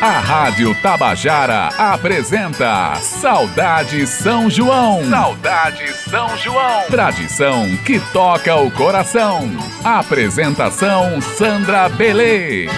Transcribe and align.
A 0.00 0.20
Rádio 0.20 0.72
Tabajara 0.80 1.70
apresenta 1.76 2.94
Saudade 3.00 4.06
São 4.06 4.48
João. 4.48 5.04
Saudade 5.10 5.92
São 5.92 6.36
João. 6.36 6.86
Tradição 6.88 7.76
que 7.84 7.98
toca 8.12 8.54
o 8.54 8.70
coração. 8.70 9.50
Apresentação 9.82 11.20
Sandra 11.20 11.88
Belê. 11.88 12.68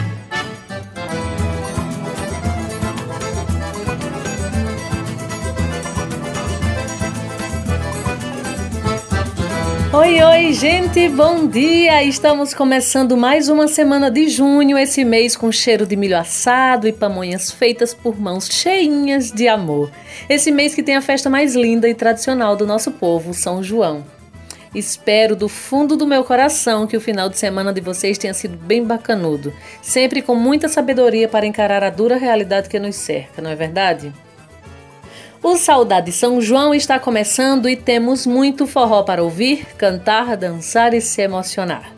Oi, 10.00 10.22
oi, 10.22 10.52
gente, 10.54 11.10
bom 11.10 11.46
dia! 11.46 12.02
Estamos 12.02 12.54
começando 12.54 13.18
mais 13.18 13.50
uma 13.50 13.68
semana 13.68 14.10
de 14.10 14.30
junho, 14.30 14.78
esse 14.78 15.04
mês 15.04 15.36
com 15.36 15.52
cheiro 15.52 15.84
de 15.84 15.94
milho 15.94 16.16
assado 16.16 16.88
e 16.88 16.92
pamonhas 16.92 17.50
feitas 17.50 17.92
por 17.92 18.18
mãos 18.18 18.48
cheinhas 18.48 19.30
de 19.30 19.46
amor. 19.46 19.90
Esse 20.26 20.50
mês 20.50 20.74
que 20.74 20.82
tem 20.82 20.96
a 20.96 21.02
festa 21.02 21.28
mais 21.28 21.54
linda 21.54 21.86
e 21.86 21.94
tradicional 21.94 22.56
do 22.56 22.66
nosso 22.66 22.92
povo, 22.92 23.34
São 23.34 23.62
João. 23.62 24.02
Espero 24.74 25.36
do 25.36 25.50
fundo 25.50 25.98
do 25.98 26.06
meu 26.06 26.24
coração 26.24 26.86
que 26.86 26.96
o 26.96 27.00
final 27.00 27.28
de 27.28 27.36
semana 27.36 27.70
de 27.70 27.82
vocês 27.82 28.16
tenha 28.16 28.32
sido 28.32 28.56
bem 28.56 28.82
bacanudo, 28.82 29.52
sempre 29.82 30.22
com 30.22 30.34
muita 30.34 30.66
sabedoria 30.66 31.28
para 31.28 31.44
encarar 31.44 31.84
a 31.84 31.90
dura 31.90 32.16
realidade 32.16 32.70
que 32.70 32.78
nos 32.78 32.96
cerca, 32.96 33.42
não 33.42 33.50
é 33.50 33.54
verdade? 33.54 34.10
O 35.42 35.56
Saudade 35.56 36.12
São 36.12 36.38
João 36.38 36.74
está 36.74 36.98
começando 36.98 37.66
e 37.66 37.74
temos 37.74 38.26
muito 38.26 38.66
forró 38.66 39.02
para 39.02 39.22
ouvir, 39.22 39.66
cantar, 39.78 40.36
dançar 40.36 40.92
e 40.92 41.00
se 41.00 41.22
emocionar. 41.22 41.94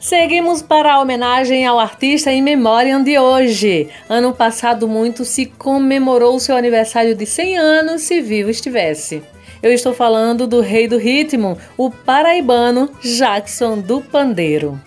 Seguimos 0.00 0.62
para 0.62 0.94
a 0.94 1.00
homenagem 1.00 1.66
ao 1.66 1.78
artista 1.78 2.32
em 2.32 2.40
memória 2.40 2.98
de 3.00 3.18
hoje. 3.18 3.90
Ano 4.08 4.32
passado 4.32 4.88
muito 4.88 5.26
se 5.26 5.44
comemorou 5.44 6.40
seu 6.40 6.56
aniversário 6.56 7.14
de 7.14 7.26
100 7.26 7.58
anos, 7.58 8.02
se 8.02 8.22
vivo 8.22 8.48
estivesse. 8.48 9.22
Eu 9.62 9.70
estou 9.70 9.92
falando 9.92 10.46
do 10.46 10.62
rei 10.62 10.88
do 10.88 10.96
ritmo, 10.96 11.58
o 11.76 11.90
paraibano 11.90 12.90
Jackson 13.02 13.78
do 13.78 14.00
Pandeiro. 14.00 14.80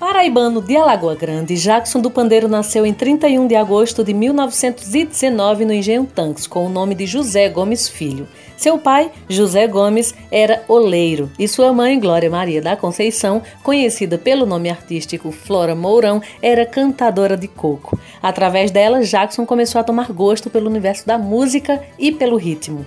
Paraibano 0.00 0.62
de 0.62 0.74
Alagoa 0.78 1.14
Grande, 1.14 1.56
Jackson 1.56 2.00
do 2.00 2.10
Pandeiro 2.10 2.48
nasceu 2.48 2.86
em 2.86 2.94
31 2.94 3.46
de 3.46 3.54
agosto 3.54 4.02
de 4.02 4.14
1919 4.14 5.66
no 5.66 5.74
Engenho 5.74 6.06
Tanques, 6.06 6.46
com 6.46 6.64
o 6.64 6.70
nome 6.70 6.94
de 6.94 7.04
José 7.04 7.50
Gomes 7.50 7.86
Filho. 7.86 8.26
Seu 8.56 8.78
pai, 8.78 9.12
José 9.28 9.66
Gomes, 9.66 10.14
era 10.30 10.64
oleiro 10.68 11.30
e 11.38 11.46
sua 11.46 11.70
mãe, 11.70 12.00
Glória 12.00 12.30
Maria 12.30 12.62
da 12.62 12.78
Conceição, 12.78 13.42
conhecida 13.62 14.16
pelo 14.16 14.46
nome 14.46 14.70
artístico 14.70 15.30
Flora 15.30 15.74
Mourão, 15.74 16.22
era 16.40 16.64
cantadora 16.64 17.36
de 17.36 17.46
coco. 17.46 18.00
Através 18.22 18.70
dela, 18.70 19.02
Jackson 19.02 19.44
começou 19.44 19.82
a 19.82 19.84
tomar 19.84 20.10
gosto 20.12 20.48
pelo 20.48 20.70
universo 20.70 21.06
da 21.06 21.18
música 21.18 21.78
e 21.98 22.10
pelo 22.10 22.38
ritmo. 22.38 22.86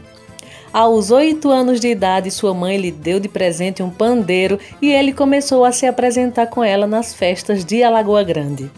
Aos 0.73 1.11
oito 1.11 1.51
anos 1.51 1.79
de 1.79 1.87
idade, 1.87 2.31
sua 2.31 2.51
mãe 2.51 2.77
lhe 2.77 2.89
deu 2.89 3.19
de 3.19 3.29
presente 3.29 3.83
um 3.83 3.91
pandeiro 3.91 4.57
e 4.81 4.91
ele 4.91 5.13
começou 5.13 5.63
a 5.63 5.71
se 5.71 5.85
apresentar 5.85 6.47
com 6.47 6.63
ela 6.63 6.87
nas 6.87 7.13
festas 7.13 7.63
de 7.63 7.83
Alagoa 7.83 8.23
Grande. 8.23 8.71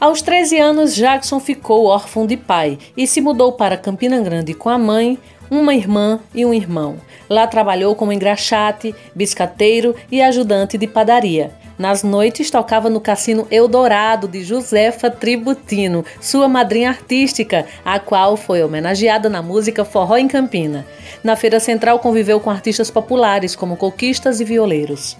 Aos 0.00 0.22
13 0.22 0.60
anos, 0.60 0.94
Jackson 0.94 1.40
ficou 1.40 1.86
órfão 1.86 2.28
de 2.28 2.36
pai 2.36 2.78
e 2.96 3.08
se 3.08 3.20
mudou 3.20 3.54
para 3.54 3.76
Campina 3.76 4.20
Grande 4.20 4.54
com 4.54 4.68
a 4.68 4.78
mãe, 4.78 5.18
uma 5.50 5.74
irmã 5.74 6.20
e 6.32 6.46
um 6.46 6.54
irmão. 6.54 6.96
Lá 7.28 7.44
trabalhou 7.48 7.96
como 7.96 8.12
engraxate, 8.12 8.94
biscateiro 9.16 9.96
e 10.12 10.22
ajudante 10.22 10.78
de 10.78 10.86
padaria. 10.86 11.50
Nas 11.78 12.02
noites 12.02 12.50
tocava 12.50 12.90
no 12.90 13.00
Cassino 13.00 13.46
Eldorado 13.50 14.28
de 14.28 14.44
Josefa 14.44 15.10
Tributino, 15.10 16.04
sua 16.20 16.48
madrinha 16.48 16.90
artística, 16.90 17.66
a 17.84 17.98
qual 17.98 18.36
foi 18.36 18.62
homenageada 18.62 19.28
na 19.28 19.42
música 19.42 19.84
Forró 19.84 20.16
em 20.16 20.28
Campina. 20.28 20.86
Na 21.24 21.36
Feira 21.36 21.58
Central 21.58 21.98
conviveu 21.98 22.38
com 22.40 22.50
artistas 22.50 22.90
populares 22.90 23.56
como 23.56 23.76
coquistas 23.76 24.40
e 24.40 24.44
violeiros. 24.44 25.16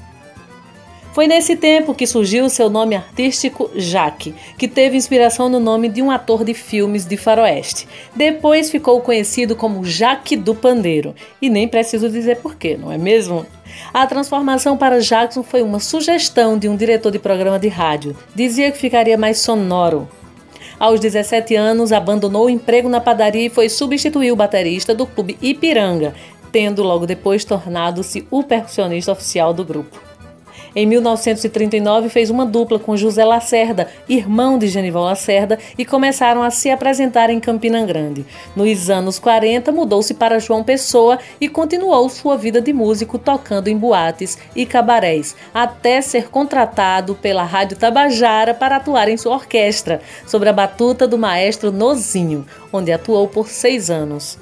Foi 1.12 1.26
nesse 1.26 1.56
tempo 1.56 1.94
que 1.94 2.06
surgiu 2.06 2.48
seu 2.48 2.70
nome 2.70 2.96
artístico 2.96 3.70
Jaque, 3.76 4.34
que 4.56 4.66
teve 4.66 4.96
inspiração 4.96 5.46
no 5.46 5.60
nome 5.60 5.90
de 5.90 6.00
um 6.00 6.10
ator 6.10 6.42
de 6.42 6.54
filmes 6.54 7.04
de 7.04 7.18
faroeste. 7.18 7.86
Depois 8.16 8.70
ficou 8.70 8.98
conhecido 9.02 9.54
como 9.54 9.84
Jaque 9.84 10.36
do 10.36 10.54
Pandeiro, 10.54 11.14
e 11.40 11.50
nem 11.50 11.68
preciso 11.68 12.08
dizer 12.08 12.38
porquê, 12.38 12.78
não 12.78 12.90
é 12.90 12.96
mesmo? 12.96 13.44
A 13.92 14.06
transformação 14.06 14.74
para 14.78 15.00
Jackson 15.00 15.42
foi 15.42 15.60
uma 15.60 15.78
sugestão 15.78 16.56
de 16.56 16.66
um 16.66 16.76
diretor 16.76 17.10
de 17.10 17.18
programa 17.18 17.58
de 17.58 17.68
rádio. 17.68 18.16
Dizia 18.34 18.72
que 18.72 18.78
ficaria 18.78 19.18
mais 19.18 19.38
sonoro. 19.38 20.08
Aos 20.80 20.98
17 20.98 21.54
anos, 21.54 21.92
abandonou 21.92 22.46
o 22.46 22.50
emprego 22.50 22.88
na 22.88 23.02
padaria 23.02 23.46
e 23.46 23.50
foi 23.50 23.68
substituir 23.68 24.32
o 24.32 24.36
baterista 24.36 24.94
do 24.94 25.06
clube 25.06 25.36
Ipiranga, 25.42 26.14
tendo 26.50 26.82
logo 26.82 27.06
depois 27.06 27.44
tornado-se 27.44 28.26
o 28.30 28.42
percussionista 28.42 29.12
oficial 29.12 29.52
do 29.52 29.62
grupo. 29.62 30.11
Em 30.74 30.86
1939, 30.86 32.08
fez 32.08 32.30
uma 32.30 32.46
dupla 32.46 32.78
com 32.78 32.96
José 32.96 33.24
Lacerda, 33.24 33.88
irmão 34.08 34.58
de 34.58 34.68
Genival 34.68 35.04
Lacerda, 35.04 35.58
e 35.76 35.84
começaram 35.84 36.42
a 36.42 36.50
se 36.50 36.70
apresentar 36.70 37.28
em 37.28 37.38
Campina 37.38 37.84
Grande. 37.84 38.24
Nos 38.56 38.88
anos 38.88 39.18
40, 39.18 39.70
mudou-se 39.70 40.14
para 40.14 40.38
João 40.38 40.64
Pessoa 40.64 41.18
e 41.40 41.48
continuou 41.48 42.08
sua 42.08 42.36
vida 42.36 42.60
de 42.60 42.72
músico 42.72 43.18
tocando 43.18 43.68
em 43.68 43.76
boates 43.76 44.38
e 44.56 44.64
cabarés, 44.64 45.36
até 45.52 46.00
ser 46.00 46.30
contratado 46.30 47.14
pela 47.14 47.44
Rádio 47.44 47.76
Tabajara 47.76 48.54
para 48.54 48.76
atuar 48.76 49.08
em 49.08 49.16
sua 49.16 49.34
orquestra, 49.34 50.00
sob 50.26 50.48
a 50.48 50.52
batuta 50.52 51.06
do 51.06 51.18
maestro 51.18 51.70
Nozinho, 51.70 52.46
onde 52.72 52.90
atuou 52.90 53.28
por 53.28 53.48
seis 53.48 53.90
anos. 53.90 54.38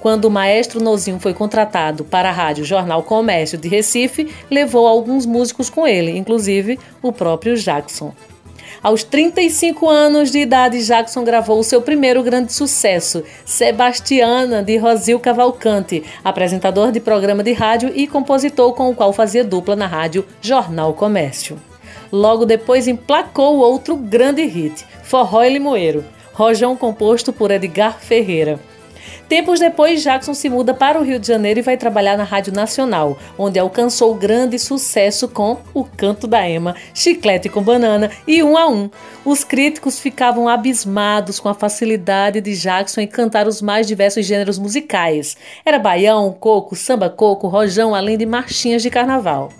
Quando 0.00 0.24
o 0.24 0.30
maestro 0.30 0.82
Nozinho 0.82 1.20
foi 1.20 1.34
contratado 1.34 2.04
para 2.04 2.30
a 2.30 2.32
Rádio 2.32 2.64
Jornal 2.64 3.02
Comércio 3.02 3.58
de 3.58 3.68
Recife, 3.68 4.32
levou 4.50 4.88
alguns 4.88 5.26
músicos 5.26 5.68
com 5.68 5.86
ele, 5.86 6.16
inclusive 6.16 6.78
o 7.02 7.12
próprio 7.12 7.54
Jackson. 7.54 8.14
Aos 8.82 9.04
35 9.04 9.90
anos 9.90 10.30
de 10.30 10.38
idade, 10.38 10.82
Jackson 10.82 11.22
gravou 11.22 11.58
o 11.58 11.64
seu 11.64 11.82
primeiro 11.82 12.22
grande 12.22 12.50
sucesso, 12.50 13.22
Sebastiana, 13.44 14.62
de 14.62 14.78
Rosil 14.78 15.20
Cavalcante, 15.20 16.02
apresentador 16.24 16.90
de 16.90 16.98
programa 16.98 17.42
de 17.42 17.52
rádio 17.52 17.92
e 17.94 18.06
compositor 18.06 18.72
com 18.72 18.88
o 18.88 18.94
qual 18.94 19.12
fazia 19.12 19.44
dupla 19.44 19.76
na 19.76 19.86
rádio 19.86 20.24
Jornal 20.40 20.94
Comércio. 20.94 21.60
Logo 22.10 22.46
depois 22.46 22.88
emplacou 22.88 23.58
outro 23.58 23.96
grande 23.96 24.46
hit, 24.46 24.86
Forró 25.02 25.44
e 25.44 25.50
Limoeiro, 25.50 26.02
rojão 26.32 26.74
composto 26.74 27.34
por 27.34 27.50
Edgar 27.50 28.00
Ferreira. 28.00 28.58
Tempos 29.28 29.60
depois, 29.60 30.02
Jackson 30.02 30.34
se 30.34 30.48
muda 30.48 30.74
para 30.74 30.98
o 30.98 31.04
Rio 31.04 31.18
de 31.18 31.26
Janeiro 31.26 31.60
e 31.60 31.62
vai 31.62 31.76
trabalhar 31.76 32.16
na 32.16 32.24
Rádio 32.24 32.52
Nacional, 32.52 33.18
onde 33.38 33.58
alcançou 33.58 34.14
grande 34.14 34.58
sucesso 34.58 35.28
com 35.28 35.58
O 35.72 35.84
Canto 35.84 36.26
da 36.26 36.48
Ema, 36.48 36.74
Chiclete 36.94 37.48
com 37.48 37.62
Banana 37.62 38.10
e 38.26 38.42
Um 38.42 38.56
a 38.56 38.68
Um. 38.68 38.90
Os 39.24 39.44
críticos 39.44 39.98
ficavam 39.98 40.48
abismados 40.48 41.38
com 41.38 41.48
a 41.48 41.54
facilidade 41.54 42.40
de 42.40 42.56
Jackson 42.56 43.00
em 43.00 43.06
cantar 43.06 43.46
os 43.46 43.62
mais 43.62 43.86
diversos 43.86 44.26
gêneros 44.26 44.58
musicais. 44.58 45.36
Era 45.64 45.78
baião, 45.78 46.32
coco, 46.32 46.74
samba 46.74 47.08
coco, 47.08 47.48
rojão, 47.48 47.94
além 47.94 48.18
de 48.18 48.26
marchinhas 48.26 48.82
de 48.82 48.90
carnaval. 48.90 49.50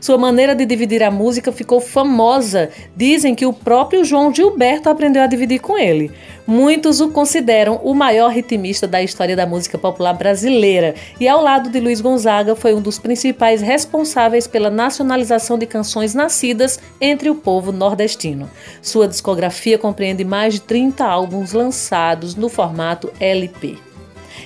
Sua 0.00 0.18
maneira 0.18 0.54
de 0.54 0.64
dividir 0.64 1.02
a 1.02 1.10
música 1.10 1.52
ficou 1.52 1.80
famosa. 1.80 2.70
Dizem 2.96 3.34
que 3.34 3.46
o 3.46 3.52
próprio 3.52 4.04
João 4.04 4.34
Gilberto 4.34 4.88
aprendeu 4.88 5.22
a 5.22 5.26
dividir 5.26 5.60
com 5.60 5.78
ele. 5.78 6.10
Muitos 6.46 7.00
o 7.00 7.08
consideram 7.10 7.80
o 7.82 7.92
maior 7.92 8.30
ritmista 8.30 8.86
da 8.86 9.02
história 9.02 9.34
da 9.34 9.46
música 9.46 9.76
popular 9.76 10.12
brasileira 10.12 10.94
e, 11.18 11.26
ao 11.26 11.42
lado 11.42 11.70
de 11.70 11.80
Luiz 11.80 12.00
Gonzaga, 12.00 12.54
foi 12.54 12.72
um 12.72 12.80
dos 12.80 12.98
principais 12.98 13.60
responsáveis 13.60 14.46
pela 14.46 14.70
nacionalização 14.70 15.58
de 15.58 15.66
canções 15.66 16.14
nascidas 16.14 16.78
entre 17.00 17.28
o 17.28 17.34
povo 17.34 17.72
nordestino. 17.72 18.48
Sua 18.80 19.08
discografia 19.08 19.76
compreende 19.76 20.24
mais 20.24 20.54
de 20.54 20.60
30 20.60 21.04
álbuns 21.04 21.52
lançados 21.52 22.34
no 22.34 22.48
formato 22.48 23.12
LP. 23.18 23.85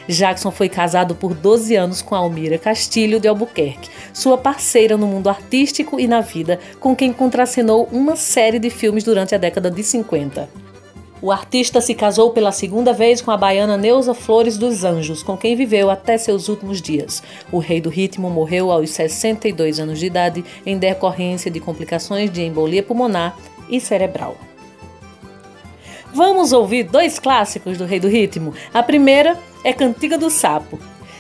Jackson 0.09 0.51
foi 0.51 0.69
casado 0.69 1.15
por 1.15 1.35
12 1.35 1.75
anos 1.77 2.03
com 2.03 2.15
Almira 2.15 2.59
Castilho 2.59 3.21
de 3.21 3.29
Albuquerque, 3.29 3.91
sua 4.13 4.37
parceira 4.37 4.97
no 4.97 5.07
mundo 5.07 5.29
artístico 5.29 6.01
e 6.01 6.07
na 6.07 6.21
vida, 6.21 6.59
com 6.79 6.95
quem 6.95 7.13
contracenou 7.13 7.89
uma 7.93 8.17
série 8.17 8.59
de 8.59 8.71
filmes 8.71 9.05
durante 9.05 9.35
a 9.35 9.39
década 9.39 9.71
de 9.71 9.83
50. 9.83 10.49
O 11.23 11.31
artista 11.31 11.83
se 11.83 11.95
casou 11.95 12.31
pela 12.31 12.51
segunda 12.51 12.95
vez 12.95 13.21
com 13.21 13.31
a 13.31 13.37
baiana 13.37 13.77
Neuza 13.77 14.15
Flores 14.15 14.57
dos 14.57 14.85
Anjos, 14.85 15.23
com 15.23 15.37
quem 15.37 15.55
viveu 15.55 15.91
até 15.91 16.17
seus 16.17 16.49
últimos 16.49 16.81
dias. 16.81 17.23
O 17.53 17.59
rei 17.59 17.79
do 17.79 17.91
ritmo 17.91 18.31
morreu 18.31 18.73
aos 18.73 18.91
62 18.91 19.79
anos 19.79 19.99
de 19.99 20.07
idade 20.07 20.43
em 20.65 20.79
decorrência 20.79 21.51
de 21.51 21.61
complicações 21.61 22.31
de 22.31 22.43
embolia 22.43 22.83
pulmonar 22.83 23.37
e 23.69 23.79
cerebral. 23.79 24.35
Vamos 26.13 26.53
ouvir 26.53 26.85
dois 26.85 27.19
clássicos 27.19 27.77
do 27.77 27.85
Rei 27.85 28.01
do 28.01 28.09
Ritmo. 28.09 28.53
A 28.75 28.83
primeira 28.83 29.39
é 29.65 29.73
Cantiga 29.73 30.17
do 30.17 30.31
Sapo, 30.31 30.79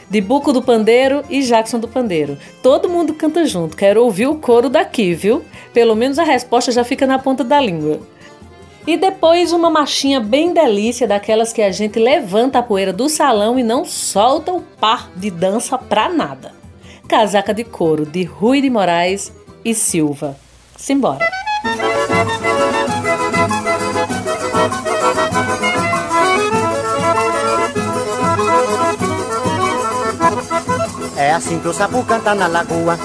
de 0.08 0.20
Buco 0.20 0.52
do 0.52 0.62
Pandeiro 0.62 1.22
e 1.30 1.42
Jackson 1.42 1.78
do 1.78 1.86
Pandeiro. 1.86 2.36
Todo 2.62 2.88
mundo 2.88 3.14
canta 3.14 3.46
junto, 3.46 3.76
quero 3.76 4.02
ouvir 4.02 4.26
o 4.26 4.36
coro 4.36 4.68
daqui, 4.68 5.14
viu? 5.14 5.44
Pelo 5.72 5.94
menos 5.94 6.18
a 6.18 6.24
resposta 6.24 6.72
já 6.72 6.82
fica 6.82 7.06
na 7.06 7.18
ponta 7.18 7.44
da 7.44 7.60
língua. 7.60 8.00
E 8.86 8.96
depois 8.96 9.52
uma 9.52 9.70
machinha 9.70 10.18
bem 10.20 10.52
delícia, 10.52 11.06
daquelas 11.06 11.52
que 11.52 11.62
a 11.62 11.70
gente 11.70 11.98
levanta 11.98 12.58
a 12.58 12.62
poeira 12.62 12.92
do 12.92 13.08
salão 13.08 13.58
e 13.58 13.62
não 13.62 13.84
solta 13.84 14.52
o 14.52 14.62
par 14.62 15.10
de 15.14 15.30
dança 15.30 15.78
pra 15.78 16.08
nada. 16.08 16.52
Casaca 17.06 17.52
de 17.52 17.62
Couro, 17.62 18.06
de 18.06 18.24
Rui 18.24 18.60
de 18.60 18.70
Moraes 18.70 19.32
e 19.64 19.74
Silva. 19.74 20.36
Simbora! 20.76 21.28
É 31.30 31.34
assim 31.34 31.60
que 31.60 31.68
o 31.68 31.72
sapo 31.72 32.04
canta 32.04 32.34
na 32.34 32.48
lagoa. 32.48 32.98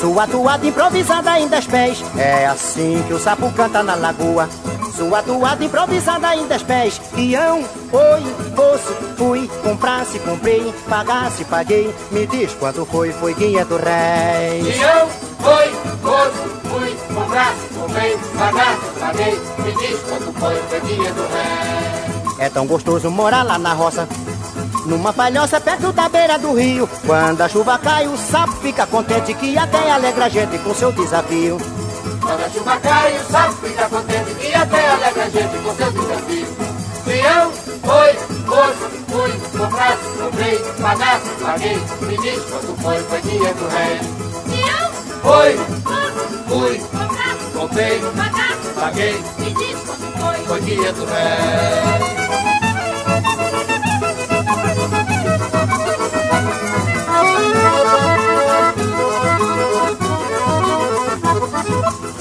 Sua 0.00 0.24
toada 0.28 0.64
improvisada 0.64 1.40
em 1.40 1.48
dez 1.48 1.66
pés. 1.66 2.00
É 2.16 2.46
assim 2.46 3.02
que 3.08 3.12
o 3.12 3.18
sapo 3.18 3.50
canta 3.50 3.82
na 3.82 3.96
lagoa. 3.96 4.48
Sua 4.96 5.20
toada 5.20 5.64
improvisada 5.64 6.36
em 6.36 6.46
dez 6.46 6.62
pés. 6.62 7.00
Ião, 7.16 7.58
oi, 7.92 8.22
fosse, 8.54 8.94
fui, 9.16 9.50
comprasse, 9.64 10.20
comprei, 10.20 10.72
pagasse, 10.88 11.44
paguei. 11.44 11.92
Me 12.12 12.24
diz 12.24 12.54
quanto 12.54 12.86
foi, 12.86 13.12
foi 13.14 13.34
guia 13.34 13.64
do 13.64 13.76
rei. 13.76 14.62
Ião, 14.78 15.08
oi, 15.42 15.72
fosse, 16.02 16.68
fui, 16.70 16.96
comprasse, 17.12 17.66
comprei, 17.74 18.16
pagasse, 18.38 19.00
paguei. 19.00 19.40
Me 19.58 19.72
diz 19.72 20.00
quanto 20.02 20.32
foi, 20.38 20.54
foi 20.68 20.80
guia 20.82 21.12
do 21.14 21.22
rei. 21.22 22.46
É 22.46 22.48
tão 22.48 22.64
gostoso 22.64 23.10
morar 23.10 23.42
lá 23.42 23.58
na 23.58 23.72
roça. 23.72 24.06
Numa 24.86 25.12
palhoça 25.12 25.60
perto 25.60 25.92
da 25.92 26.08
beira 26.08 26.38
do 26.38 26.54
rio 26.54 26.88
Quando 27.06 27.40
a 27.40 27.48
chuva 27.48 27.78
cai 27.78 28.06
o 28.08 28.16
sapo 28.16 28.52
fica 28.54 28.86
contente 28.86 29.32
Que 29.34 29.56
até 29.56 29.90
alegra 29.90 30.24
a 30.24 30.28
gente 30.28 30.58
com 30.58 30.74
seu 30.74 30.90
desafio. 30.92 31.58
Quando 32.20 32.44
a 32.44 32.50
chuva 32.50 32.76
cai 32.80 33.16
o 33.16 33.30
sapo 33.30 33.52
fica 33.66 33.88
contente 33.88 34.34
Que 34.34 34.54
até 34.54 34.88
alegra 34.88 35.24
a 35.24 35.28
gente 35.28 35.58
com 35.62 35.74
seu 35.74 35.90
desafio. 35.92 36.46
Peão, 37.04 37.50
foi, 37.82 38.14
fosse, 38.46 39.02
fui, 39.08 39.58
comprasse, 39.58 40.04
comprei, 40.18 40.58
pagasse, 40.80 41.28
paguei. 41.42 41.76
Me 42.02 42.16
diz 42.18 42.44
quanto 42.44 42.80
foi, 42.80 42.98
foi 43.02 43.20
dia 43.22 43.54
do 43.54 43.68
rei. 43.68 44.00
Peão, 44.48 44.92
Foi, 45.22 45.56
fosse, 45.82 46.38
fui, 46.48 46.78
comprasse, 46.78 47.52
comprei, 47.52 48.00
pagasse, 48.00 48.68
paguei. 48.76 49.22
me 49.38 49.50
diz 49.54 49.78
quanto 49.80 50.18
foi. 50.20 50.46
Foi 50.46 50.60
dia 50.60 50.92
do 50.92 51.04
rei 51.04 52.21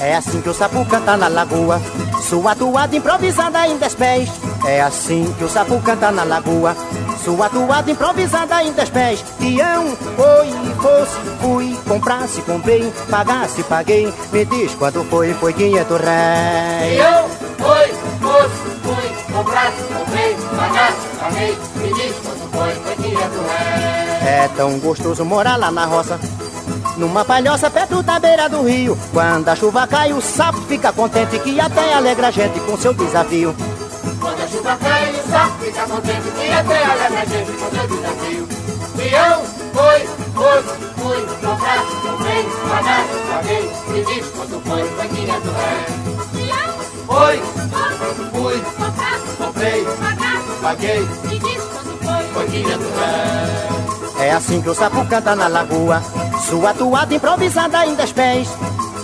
É 0.01 0.15
assim 0.15 0.42
que 0.42 0.50
o 0.50 0.53
sapo 0.53 0.83
canta 0.83 1.15
na 1.15 1.27
lagoa. 1.27 1.80
Sua 2.27 2.56
toada 2.56 2.95
improvisada 2.95 3.68
em 3.68 3.77
dez 3.77 3.94
pés 3.94 4.30
É 4.65 4.81
assim 4.81 5.31
que 5.38 5.44
o 5.44 5.50
sapo 5.50 5.80
canta 5.80 6.12
na 6.12 6.24
lagoa. 6.24 6.75
Sua 7.24 7.48
toada 7.50 7.92
improvisada 7.92 8.63
em 8.63 8.71
dez 8.71 8.89
pés 8.89 9.24
Tião, 9.39 9.86
oi, 9.86 10.75
fosse, 10.81 11.18
fui 11.39 11.80
Comprasse, 11.88 12.42
comprei, 12.42 12.92
pagasse, 13.12 13.62
paguei. 13.63 14.12
Me 14.33 14.44
diz 14.45 14.74
quanto 14.74 15.03
foi, 15.03 15.36
foi 15.36 15.53
quinhentos 15.53 16.01
réis. 16.01 17.00
Eu 17.00 17.30
foi, 17.63 17.88
fosse, 18.21 18.56
fui, 18.81 19.33
comprasse, 19.36 19.83
comprei, 19.94 20.36
pagasse, 20.57 21.07
paguei. 21.19 21.57
Me 21.75 21.94
diz 21.94 22.15
quanto 22.24 22.50
foi, 22.51 22.74
foi 22.74 22.95
quinhentos 22.95 23.38
réis. 23.38 24.27
É 24.27 24.50
tão 24.57 24.80
gostoso 24.80 25.24
morar 25.24 25.57
lá 25.57 25.69
na 25.69 25.86
roça 25.86 26.19
numa 26.97 27.23
palhoça 27.25 27.69
perto 27.69 28.01
da 28.03 28.19
beira 28.19 28.49
do 28.49 28.63
rio 28.63 28.97
Quando 29.11 29.49
a 29.49 29.55
chuva 29.55 29.88
cai 29.88 30.13
o 30.13 30.21
sapo 30.21 30.61
fica 30.61 30.91
contente 30.91 31.39
Que 31.39 31.59
até 31.59 31.93
alegra 31.93 32.27
a 32.27 32.31
gente 32.31 32.59
com 32.61 32.77
seu 32.77 32.93
desafio. 32.93 33.55
Quando 34.19 34.41
a 34.41 34.47
chuva 34.47 34.77
cai 34.77 35.11
o 35.11 35.29
sapo 35.29 35.63
fica 35.63 35.88
contente 35.88 36.31
Que 36.31 36.51
até 36.51 36.83
alegra 36.83 37.21
a 37.21 37.25
gente 37.25 37.51
com 37.53 37.69
seu 37.69 37.88
desafio. 37.88 38.47
Peão, 38.95 39.41
foi, 39.73 39.99
foi, 40.35 40.63
fui, 40.97 41.25
comprasse, 41.41 41.95
comprei, 42.03 42.43
pagasse, 42.69 43.09
paguei 43.31 43.71
Me 43.87 44.05
diz 44.05 44.27
quanto 44.27 44.61
foi, 44.61 44.83
foi 44.83 45.07
quinhentos 45.07 45.51
réis 45.53 46.11
Peão, 46.33 46.73
Foi, 47.07 47.37
fosse, 47.71 48.29
fui, 48.31 48.61
comprasse, 48.77 49.37
comprei, 49.37 49.85
pagasse, 49.85 50.61
paguei, 50.61 50.99
me 51.23 51.39
diz 51.39 51.63
quanto 51.63 51.97
foi. 52.03 52.23
foi 52.33 52.47
quinhentos 52.47 52.87
réis 52.99 53.90
É 54.21 54.31
assim 54.31 54.62
que 54.62 54.69
o 54.69 54.75
sapo 54.75 55.03
canta 55.07 55.35
na 55.35 55.47
lagoa. 55.47 56.00
Sua 56.47 56.73
toada 56.75 57.12
improvisada 57.12 57.88
em 57.88 57.95
dez 57.95 58.13
pés. 58.13 58.47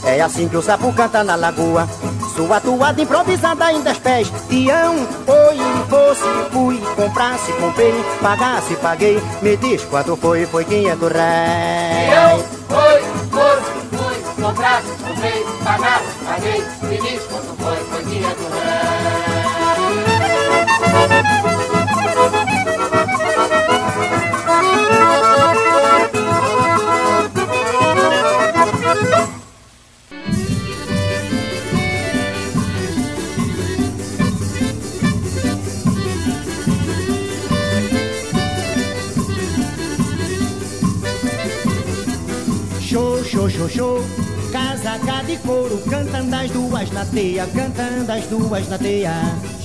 É 0.05 0.21
assim 0.21 0.47
que 0.47 0.55
o 0.55 0.61
sapo 0.61 0.93
canta 0.93 1.23
na 1.23 1.35
lagoa. 1.35 1.89
Sua 2.35 2.59
toada 2.61 3.01
improvisada 3.01 3.73
em 3.73 3.81
dez 3.81 3.97
pés. 3.97 4.31
Tião, 4.47 4.95
oi, 4.95 5.57
fosse, 5.89 6.51
fui 6.51 6.77
Comprasse, 6.95 7.51
comprei, 7.53 7.93
pagasse, 8.21 8.75
paguei. 8.75 9.21
Me 9.41 9.57
diz 9.57 9.83
quanto 9.85 10.15
foi, 10.15 10.45
foi 10.45 10.65
quinhentos 10.65 11.11
Eu 11.11 11.17
réis 11.17 12.45
foi, 12.67 13.01
fosse, 13.31 13.71
fui, 13.91 14.43
comprasse, 14.43 14.87
comprei, 15.03 15.45
pagasse, 15.63 16.03
paguei. 16.27 16.63
Me 16.83 16.97
diz 16.97 17.23
quanto 17.23 17.55
foi, 17.63 17.77
foi 17.77 18.03
quinhentos 18.03 18.47
réis 18.51 19.26
Show 43.49 44.03
Casaca 44.51 45.23
de 45.25 45.37
couro 45.37 45.77
Cantando 45.89 46.35
as 46.35 46.51
duas 46.51 46.91
na 46.91 47.05
teia 47.05 47.47
Cantando 47.47 48.11
as 48.11 48.25
duas 48.25 48.67
na 48.67 48.77
teia 48.77 49.13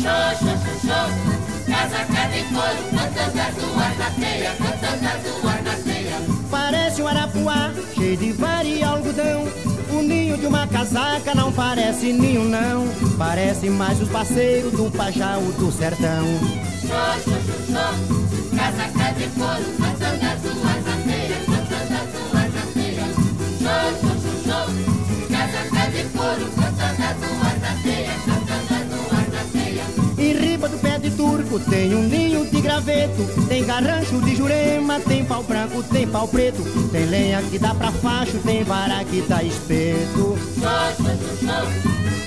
show. 0.01 1.33
Casaca 1.67 2.29
de 2.29 2.43
couro, 2.45 2.91
cantando 2.91 3.41
as 3.41 3.55
duas 3.55 3.99
na 3.99 4.11
teia, 4.11 4.51
cantando 4.57 5.09
as 5.09 5.23
duas 5.23 5.65
na 5.65 5.93
teia. 5.93 6.17
Parece 6.51 7.03
um 7.03 7.09
arapuá 7.09 7.73
Cheio 7.95 8.17
de 8.17 8.33
varia 8.33 8.77
e 8.77 8.83
algodão 8.85 9.49
O 9.91 10.03
ninho 10.03 10.37
de 10.37 10.47
uma 10.47 10.67
casaca 10.67 11.35
Não 11.35 11.51
parece 11.53 12.13
ninho 12.13 12.45
não 12.45 12.87
Parece 13.17 13.71
mais 13.71 14.01
os 14.01 14.09
parceiros 14.09 14.73
Do 14.73 14.91
Pajau 14.91 15.41
do 15.59 15.73
sertão 15.73 16.25
show, 16.83 17.35
show. 17.67 18.57
Casaca 18.57 19.13
de 19.15 19.27
couro, 19.29 19.65
cantando 19.79 20.32
Couro, 26.23 26.47
cantando 26.55 27.03
as 27.03 27.17
duas 27.17 27.61
na 27.61 27.83
teia, 27.83 28.15
cantando 28.25 28.75
as 28.75 28.87
duas 28.87 29.27
na 29.33 29.43
teia. 29.53 29.85
Em 30.19 30.33
riba 30.35 30.69
do 30.69 30.79
pé 30.79 30.97
de 30.97 31.11
turco 31.11 31.59
tem 31.59 31.93
um 31.97 32.05
ninho 32.05 32.47
de 32.47 32.61
graveto 32.61 33.25
Tem 33.49 33.65
garrancho 33.65 34.21
de 34.21 34.37
jurema, 34.37 35.01
tem 35.01 35.25
pau 35.25 35.43
branco, 35.43 35.83
tem 35.83 36.07
pau 36.07 36.29
preto 36.29 36.63
Tem 36.93 37.07
lenha 37.07 37.43
que 37.43 37.59
dá 37.59 37.75
pra 37.75 37.91
facho, 37.91 38.39
tem 38.39 38.63
vara 38.63 39.05
que 39.05 39.21
dá 39.23 39.43
espeto 39.43 40.39
show, 40.61 40.95
show. 41.41 41.67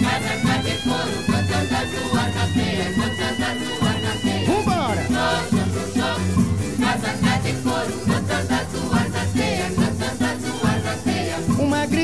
Casaca 0.02 0.62
de 0.62 0.75
couro, 0.84 1.18
cantando 1.25 1.75
as 1.75 1.90
duas 1.90 2.36
na 2.36 2.46
teia, 2.54 2.86
cantando 2.96 3.44
as 3.46 3.58
duas 3.64 3.98
na 4.04 4.14
teia. 4.22 4.46
Vambora! 4.46 5.04
Show, 5.08 5.36
show, 5.50 5.68
show, 5.74 5.88
show. 5.96 6.18
Casaca 6.82 7.34
de 7.44 7.54
couro, 7.64 7.94
cantando 8.06 8.54
as 8.54 8.68
duas 8.74 8.95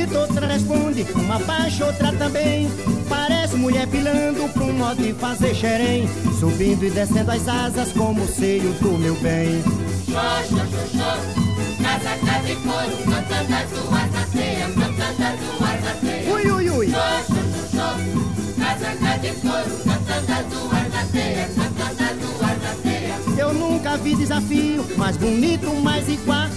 grita, 0.02 0.20
outra 0.20 0.48
responde, 0.48 1.06
uma 1.16 1.40
baixa, 1.40 1.86
outra 1.86 2.12
também 2.14 2.70
Parece 3.08 3.56
mulher 3.56 3.88
pilando 3.88 4.48
pra 4.50 4.64
um 4.64 4.74
modo 4.74 5.02
de 5.02 5.14
fazer 5.14 5.54
xerém 5.54 6.08
Subindo 6.40 6.86
e 6.86 6.90
descendo 6.90 7.32
as 7.32 7.48
asas 7.48 7.92
como 7.94 8.24
o 8.24 8.28
seio 8.28 8.72
do 8.74 8.98
meu 8.98 9.16
bem 9.16 9.62
show, 10.06 10.22
show, 10.50 10.88
show. 10.92 11.42
Casaca 11.82 12.46
de 12.46 12.56
couro, 12.56 12.98
cantando 13.06 13.56
as 13.56 13.70
duas 13.70 14.12
na 14.12 14.26
teia, 14.34 14.68
cantando 14.68 15.24
as 15.24 15.40
duas 15.40 15.84
na 15.84 15.94
teia. 16.02 16.34
Ui, 16.34 16.52
ui, 16.52 16.70
ui! 16.70 16.90
Show, 16.90 17.02
show. 17.72 17.96
Casaca 18.60 18.98
casaca 18.98 19.20
de 19.20 19.32
couro, 19.36 19.78
cantando 19.84 20.32
as 20.32 20.46
duas 20.48 20.94
na 20.94 21.06
teia, 21.12 21.50
cantando 21.56 22.04
as. 22.04 22.11
Eu 23.52 23.56
nunca 23.56 23.98
vi 23.98 24.16
desafio 24.16 24.86
mais 24.96 25.18
bonito, 25.18 25.70
mais 25.84 26.08
igual. 26.08 26.48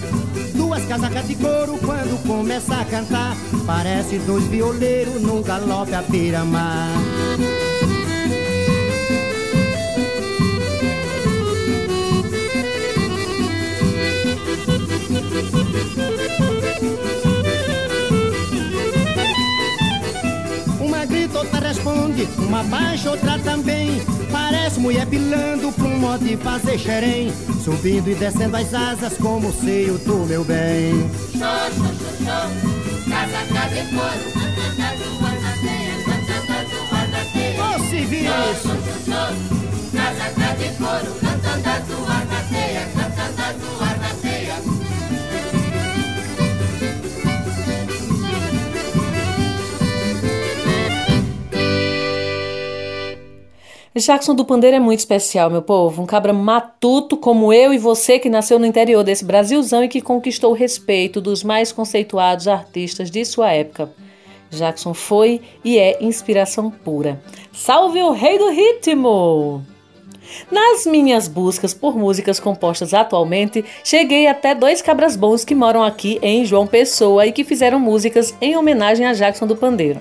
Duas 0.55 0.85
casacas 0.87 1.27
de 1.27 1.35
couro 1.35 1.77
quando 1.79 2.25
começa 2.25 2.77
a 2.77 2.85
cantar. 2.85 3.37
Parece 3.67 4.17
dois 4.19 4.45
violeiros 4.45 5.21
num 5.21 5.43
galope 5.43 5.93
à 5.93 6.03
beira-mar. 6.03 6.89
Uma 20.81 21.05
grita, 21.07 21.39
outra 21.39 21.59
responde, 21.59 22.29
uma 22.39 22.63
baixa, 22.63 23.11
outra 23.11 23.37
também. 23.41 23.84
Mulher 24.85 25.07
pilando 25.07 25.73
pra 25.73 25.87
um 25.87 25.99
modo 25.99 26.23
de 26.23 26.37
fazer 26.37 26.79
xerém. 26.79 27.33
Subindo 27.65 28.11
e 28.11 28.15
descendo 28.15 28.55
as 28.55 28.75
asas 28.75 29.17
como 29.17 29.49
o 29.49 29.53
seio 29.53 29.97
do 29.97 30.27
meu 30.27 30.45
bem. 30.45 31.09
Show, 31.33 31.41
show, 31.73 31.89
show, 31.95 32.13
show, 32.19 32.47
casaca 33.09 33.65
de 33.71 33.81
couro, 33.89 34.29
cantando 34.35 34.83
as 34.85 34.99
duas 35.01 35.41
na 35.41 35.53
teia, 35.63 35.97
cantando 36.05 36.53
as 36.53 36.69
duas 36.69 37.09
na 37.11 37.25
teia. 37.33 37.65
Ô, 37.65 37.79
couro, 40.77 41.11
cantando 41.19 41.69
as 41.71 41.85
teia, 42.51 42.85
cantando 42.95 43.41
as 43.41 43.57
duas 43.57 43.84
Jackson 53.97 54.35
do 54.35 54.45
Pandeiro 54.45 54.77
é 54.77 54.81
muito 54.81 54.99
especial, 54.99 55.49
meu 55.49 55.63
povo. 55.63 56.03
Um 56.03 56.07
cabra 56.07 56.33
matuto 56.33 57.17
como 57.17 57.53
eu 57.53 57.73
e 57.73 57.79
você 57.79 58.19
que 58.19 58.29
nasceu 58.29 58.59
no 58.59 58.67
interior 58.67 59.05
desse 59.05 59.25
Brasilzão 59.25 59.85
e 59.85 59.89
que 59.89 60.01
conquistou 60.01 60.51
o 60.51 60.55
respeito 60.55 61.21
dos 61.21 61.45
mais 61.45 61.71
conceituados 61.71 62.49
artistas 62.49 63.09
de 63.09 63.25
sua 63.25 63.53
época. 63.53 63.93
Jackson 64.51 64.95
foi 64.95 65.41
e 65.65 65.79
é 65.79 66.03
inspiração 66.03 66.73
pura. 66.73 67.23
Salve 67.53 68.03
o 68.03 68.11
rei 68.11 68.37
do 68.37 68.51
ritmo! 68.51 69.65
Nas 70.51 70.87
minhas 70.87 71.29
buscas 71.29 71.73
por 71.73 71.97
músicas 71.97 72.41
compostas 72.41 72.95
atualmente, 72.95 73.65
cheguei 73.85 74.27
até 74.27 74.57
dois 74.57 74.83
cabras 74.83 75.15
bons 75.15 75.45
que 75.45 75.55
moram 75.55 75.85
aqui 75.85 76.19
em 76.21 76.45
João 76.45 76.67
Pessoa 76.67 77.27
e 77.27 77.33
que 77.33 77.45
fizeram 77.45 77.79
músicas 77.79 78.35
em 78.41 78.57
homenagem 78.57 79.07
a 79.07 79.13
Jackson 79.13 79.47
do 79.47 79.55
Pandeiro. 79.55 80.01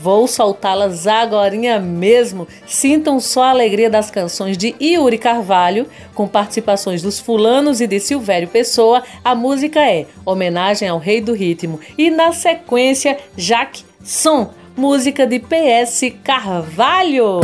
Vou 0.00 0.26
soltá-las 0.28 1.06
agorinha 1.06 1.78
mesmo. 1.78 2.46
Sintam 2.66 3.18
só 3.20 3.44
a 3.44 3.50
alegria 3.50 3.90
das 3.90 4.10
canções 4.10 4.56
de 4.56 4.74
Yuri 4.80 5.18
Carvalho, 5.18 5.86
com 6.14 6.28
participações 6.28 7.02
dos 7.02 7.18
fulanos 7.18 7.80
e 7.80 7.86
de 7.86 7.98
Silvério 7.98 8.48
Pessoa. 8.48 9.02
A 9.24 9.34
música 9.34 9.80
é 9.80 10.06
Homenagem 10.24 10.88
ao 10.88 10.98
Rei 10.98 11.20
do 11.20 11.32
Ritmo. 11.32 11.80
E 11.96 12.10
na 12.10 12.32
sequência, 12.32 13.18
Jaque 13.36 13.84
Som, 14.02 14.50
música 14.76 15.26
de 15.26 15.40
PS 15.40 16.12
Carvalho. 16.22 17.40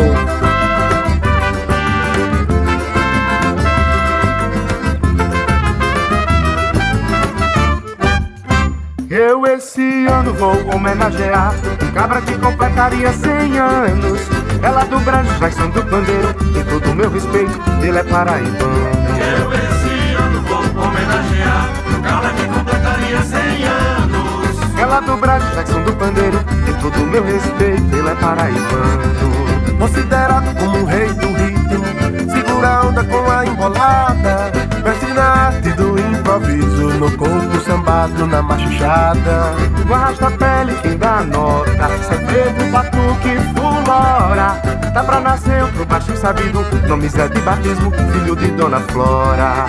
Eu 9.17 9.47
esse 9.47 10.07
ano 10.09 10.35
vou 10.35 10.57
homenagear 10.75 11.55
um 11.81 11.93
cabra 11.93 12.21
que 12.21 12.37
completaria 12.37 13.13
100 13.13 13.59
anos. 13.61 14.21
Ela 14.61 14.83
do 14.87 14.99
Brasil, 14.99 15.33
Jackson 15.39 15.71
do 15.71 15.85
Pandeiro, 15.85 16.35
tem 16.53 16.65
todo 16.65 16.91
o 16.91 16.95
meu 16.97 17.09
respeito, 17.09 17.61
ele 17.81 17.97
é 17.97 18.03
paraibano. 18.03 18.91
Eu 19.17 19.53
esse 19.53 20.15
ano 20.17 20.41
vou 20.41 20.59
homenagear 20.59 21.71
cabra 22.03 22.31
que 22.31 22.45
completaria 22.45 23.23
100 23.23 23.39
anos. 23.67 24.81
Ela 24.81 24.99
do 24.99 25.17
Brasil, 25.17 25.55
Jackson 25.55 25.83
do 25.83 25.93
Pandeiro, 25.93 26.45
tem 26.65 26.75
todo 26.75 26.97
o 27.01 27.07
meu 27.07 27.23
respeito, 27.23 27.97
ele 27.97 28.09
é 28.09 28.15
paraibano. 28.17 29.79
Considerado 29.79 30.59
como 30.59 30.79
o 30.79 30.85
rei 30.87 31.13
do 31.13 31.29
ritmo, 31.29 31.85
segura 32.33 32.69
a 32.69 32.87
onda 32.87 33.05
com 33.05 33.31
a 33.31 33.47
embolada. 33.47 34.51
Mestre 34.83 35.13
na 35.13 35.23
arte 35.23 35.71
do 35.71 35.97
improviso, 36.01 36.89
no 36.99 37.17
corpo 37.17 37.54
sambado, 37.75 38.27
na 38.27 38.41
machuchada. 38.43 39.55
No 39.87 39.95
arrasta 39.95 40.31
pele 40.31 40.75
quem 40.83 40.97
dá 40.97 41.23
nota, 41.23 41.89
cerveja, 42.05 42.71
batuque, 42.71 43.37
fulora. 43.55 44.61
Dá 44.93 45.03
pra 45.03 45.21
nascer 45.21 45.63
outro 45.63 45.85
baixo 45.85 46.17
sabido, 46.17 46.65
nome 46.87 47.09
Zé 47.09 47.29
de 47.29 47.41
batismo, 47.41 47.91
filho 47.91 48.37
de 48.37 48.49
Dona 48.53 48.81
Flora. 48.81 49.67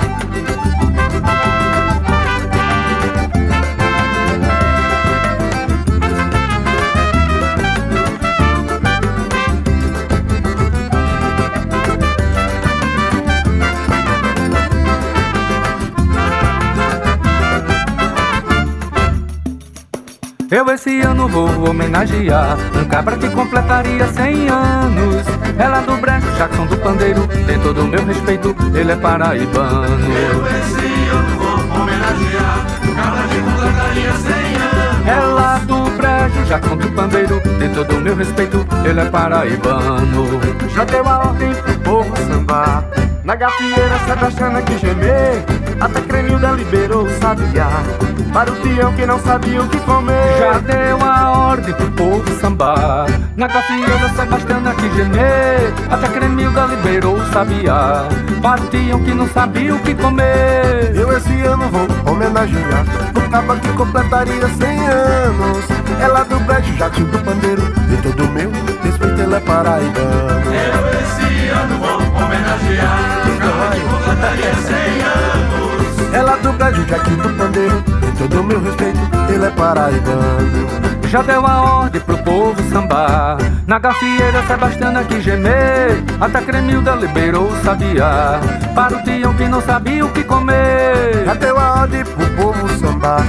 Esse 20.75 21.01
ano 21.01 21.27
vou 21.29 21.69
homenagear 21.69 22.57
um 22.77 22.83
cabra 22.85 23.15
que 23.17 23.29
completaria 23.29 24.05
100 24.07 24.49
anos. 24.49 25.25
Ela 25.57 25.79
do 25.79 25.95
brejo, 25.95 26.29
Jackson 26.37 26.65
do 26.65 26.77
pandeiro, 26.77 27.25
tem 27.47 27.57
todo 27.59 27.81
o 27.81 27.87
meu 27.87 28.05
respeito, 28.05 28.53
ele 28.75 28.91
é 28.91 28.95
paraibano. 28.97 29.87
Eu 29.87 30.45
esse 30.45 31.09
ano 31.09 31.39
vou 31.39 31.81
homenagear 31.81 32.65
um 32.83 32.93
cabra 32.93 33.23
que 33.29 33.39
completaria 33.39 34.11
100 34.11 34.35
anos. 34.35 35.07
Ela 35.07 35.57
do 35.59 35.89
brejo, 35.91 36.45
Jackson 36.45 36.77
do 36.77 36.91
pandeiro, 36.91 37.41
tem 37.57 37.69
todo 37.69 37.95
o 37.95 38.01
meu 38.01 38.15
respeito, 38.15 38.67
ele 38.83 38.99
é 38.99 39.05
paraibano. 39.05 40.41
Já 40.75 40.83
deu 40.83 41.07
a 41.07 41.19
ordem 41.19 41.53
pro 41.53 41.79
povo 41.79 42.17
sambar, 42.27 42.83
na 43.23 43.35
gafieira 43.35 43.97
Sebastiana 44.05 44.61
que 44.61 44.77
gemer, 44.77 45.41
até 45.79 46.01
Cremilda 46.01 46.51
liberou 46.51 47.03
o 47.03 47.19
sabiá. 47.19 47.69
Para 48.33 48.51
o 48.51 48.55
peão 48.57 48.93
que 48.93 49.05
não 49.05 49.19
sabia 49.19 49.61
o 49.61 49.69
que 49.69 49.79
comer. 49.79 50.37
Já 50.39 50.59
deu 50.59 50.99
a 51.01 51.31
ordem 51.31 51.73
pro 51.73 51.91
povo 51.91 52.39
sambar. 52.39 53.07
Na 53.35 53.47
gafieira 53.47 54.09
Sebastiana 54.15 54.73
que 54.75 54.89
gemer. 54.93 55.73
Até 55.89 56.07
Cremilda 56.09 56.65
liberou 56.65 57.15
o 57.15 57.25
sabiá. 57.31 58.07
Para 58.41 58.61
o 58.61 58.67
peão 58.67 58.99
que 59.03 59.13
não 59.13 59.27
sabia 59.29 59.75
o 59.75 59.79
que 59.79 59.95
comer. 59.95 60.95
Eu 60.95 61.15
esse 61.17 61.41
ano 61.41 61.69
vou 61.69 62.13
homenagear 62.13 62.85
O 63.15 63.29
caba 63.29 63.55
que 63.57 63.69
completaria 63.69 64.47
100 64.47 64.87
anos. 64.87 65.65
Ela 65.99 66.23
do 66.23 66.39
brejo, 66.41 66.73
Jackson 66.73 67.03
do 67.05 67.19
pandeiro 67.19 67.61
De 67.87 67.97
todo 67.97 68.25
o 68.25 68.31
meu 68.31 68.51
respeito, 68.83 69.21
ele 69.21 69.35
é 69.35 69.39
paraibano. 69.39 70.05
Eu 70.45 70.89
esse 70.99 71.49
ano 71.49 71.77
vou 71.79 72.23
homenagear 72.23 72.99
um 73.27 73.37
cabra 73.37 73.69
que 73.75 73.81
completaria 73.81 74.53
100 74.53 74.75
anos. 74.75 75.34
Ela 76.87 77.03
do 77.03 77.37
pandeiro 77.37 77.81
De 77.81 78.11
todo 78.17 78.41
o 78.41 78.43
meu 78.43 78.61
respeito, 78.61 78.99
ele 79.27 79.45
é 79.45 79.49
paraibano. 79.49 80.85
Já 81.09 81.21
deu 81.21 81.45
a 81.45 81.61
ordem 81.79 82.01
pro 82.01 82.17
povo 82.19 82.61
sambar. 82.71 83.37
Na 83.65 83.79
gafieira 83.79 84.45
Sebastiana 84.45 85.03
que 85.03 85.21
gemer. 85.21 86.03
Até 86.19 86.41
Cremilda 86.41 86.91
liberou 86.95 87.47
o 87.47 87.55
sabiá. 87.63 88.39
Para 88.75 88.97
o 88.97 89.03
peão 89.03 89.33
que 89.33 89.47
não 89.47 89.61
sabia 89.61 90.05
o 90.05 90.09
que 90.09 90.23
comer. 90.23 91.25
Já 91.25 91.33
deu 91.33 91.57
a 91.57 91.81
ordem 91.81 92.03
pro 92.03 92.25
povo 92.31 92.69
sambar. 92.77 93.25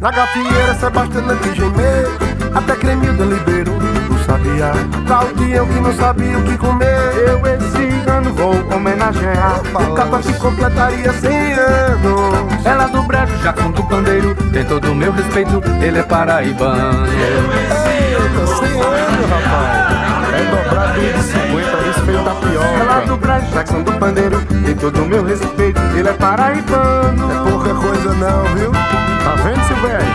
Na 0.00 0.10
gafieira 0.10 0.74
Sebastiana 0.74 1.36
que 1.36 1.54
gemer. 1.54 2.08
Até 2.54 2.74
Cremilda 2.76 3.24
liberou 3.24 3.95
sabiá 4.26 4.72
Pra 5.06 5.20
o 5.20 5.26
peão 5.34 5.66
que 5.66 5.80
não 5.80 5.92
sabia 5.94 6.36
o 6.36 6.42
que 6.42 6.58
comer. 6.58 6.98
Eu 7.28 7.40
esse 7.46 8.10
ano 8.10 8.34
vou 8.34 8.54
homenagear. 8.74 9.60
O 9.72 9.94
caba 9.94 10.18
que 10.18 10.32
completaria 10.34 11.12
100 11.12 11.52
anos 11.52 12.64
Ela 12.64 12.86
do 12.88 13.02
brejo, 13.04 13.36
Jackson 13.38 13.70
do 13.70 13.84
pandeiro. 13.84 14.34
Tem 14.52 14.64
todo 14.64 14.90
o 14.90 14.94
meu 14.94 15.12
respeito, 15.12 15.62
ele 15.80 15.98
é 15.98 16.02
paraibano. 16.02 17.06
Eita, 17.06 18.46
100 18.46 18.80
anos, 18.80 19.30
rapaz. 19.30 19.96
É 20.34 20.44
dobrado 20.50 21.00
de 21.00 21.22
50, 21.22 21.88
isso 21.88 22.00
feio 22.04 22.18
Ela 22.18 22.34
tapioca 22.34 23.06
do 23.06 23.16
brejo, 23.16 23.46
Jackson 23.52 23.82
do 23.82 23.92
pandeiro. 23.92 24.40
Tem 24.64 24.74
todo 24.74 25.02
o 25.02 25.06
meu 25.06 25.24
respeito, 25.24 25.80
ele 25.96 26.08
é 26.08 26.12
paraibano. 26.12 27.30
É 27.30 27.50
pouca 27.50 27.74
coisa 27.74 28.12
não, 28.14 28.44
viu? 28.56 28.72
Tá 28.72 29.34
vendo, 29.42 29.64
Silvério? 29.66 30.06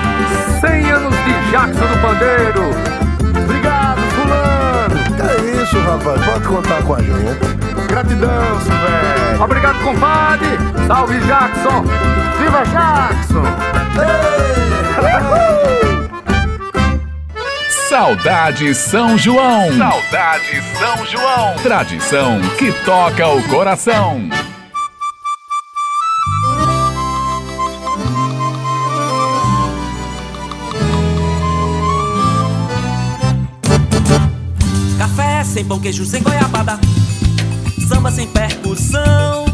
100 0.60 0.92
anos 0.92 1.16
de 1.16 1.52
Jackson 1.52 1.86
do 1.86 2.02
pandeiro 2.02 3.01
rapaz, 5.84 6.26
pode 6.26 6.48
contar 6.48 6.84
com 6.84 6.96
a 6.96 7.00
gente 7.02 7.88
Gratidão, 7.88 8.62
Silvério 8.62 9.44
Obrigado, 9.44 9.84
compadre 9.84 10.48
Salve, 10.88 11.20
Jackson 11.20 11.84
Viva 12.40 12.64
Jackson 12.66 13.44
Saudade 17.92 18.74
São 18.74 19.18
João. 19.18 19.68
Saudade 19.78 20.62
São 20.80 21.06
João. 21.06 21.56
Tradição 21.62 22.40
que 22.58 22.72
toca 22.86 23.28
o 23.28 23.44
coração. 23.50 24.30
Sem 35.62 35.66
pão, 35.66 35.80
queijo, 35.80 36.06
sem 36.06 36.24
goiabada. 36.24 36.80
Samba 37.88 38.12
sem 38.12 38.28
percussão. 38.28 39.51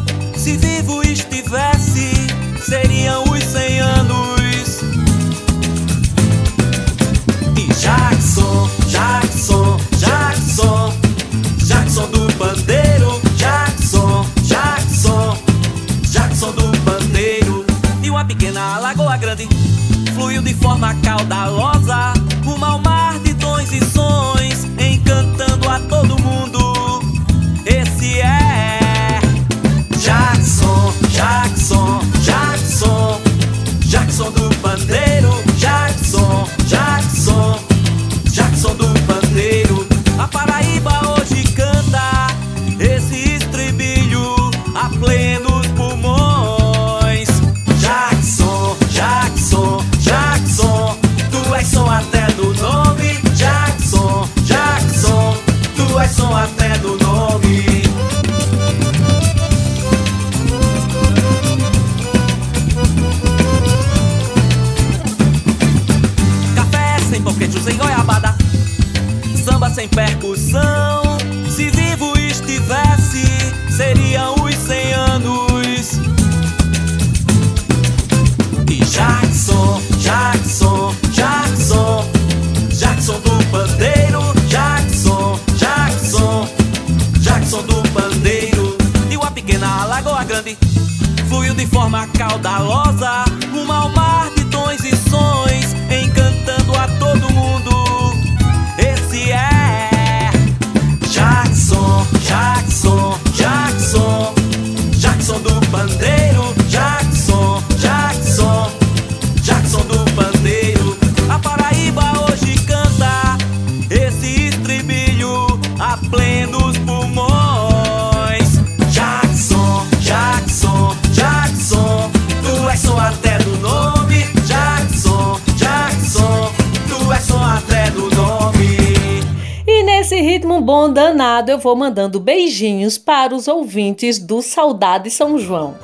Danado, 131.38 131.52
eu 131.52 131.58
vou 131.58 131.76
mandando 131.76 132.20
beijinhos 132.20 132.98
para 132.98 133.36
os 133.36 133.48
ouvintes 133.48 134.20
do 134.20 134.42
Saudade 134.42 135.10
São 135.10 135.38
João. 135.38 135.76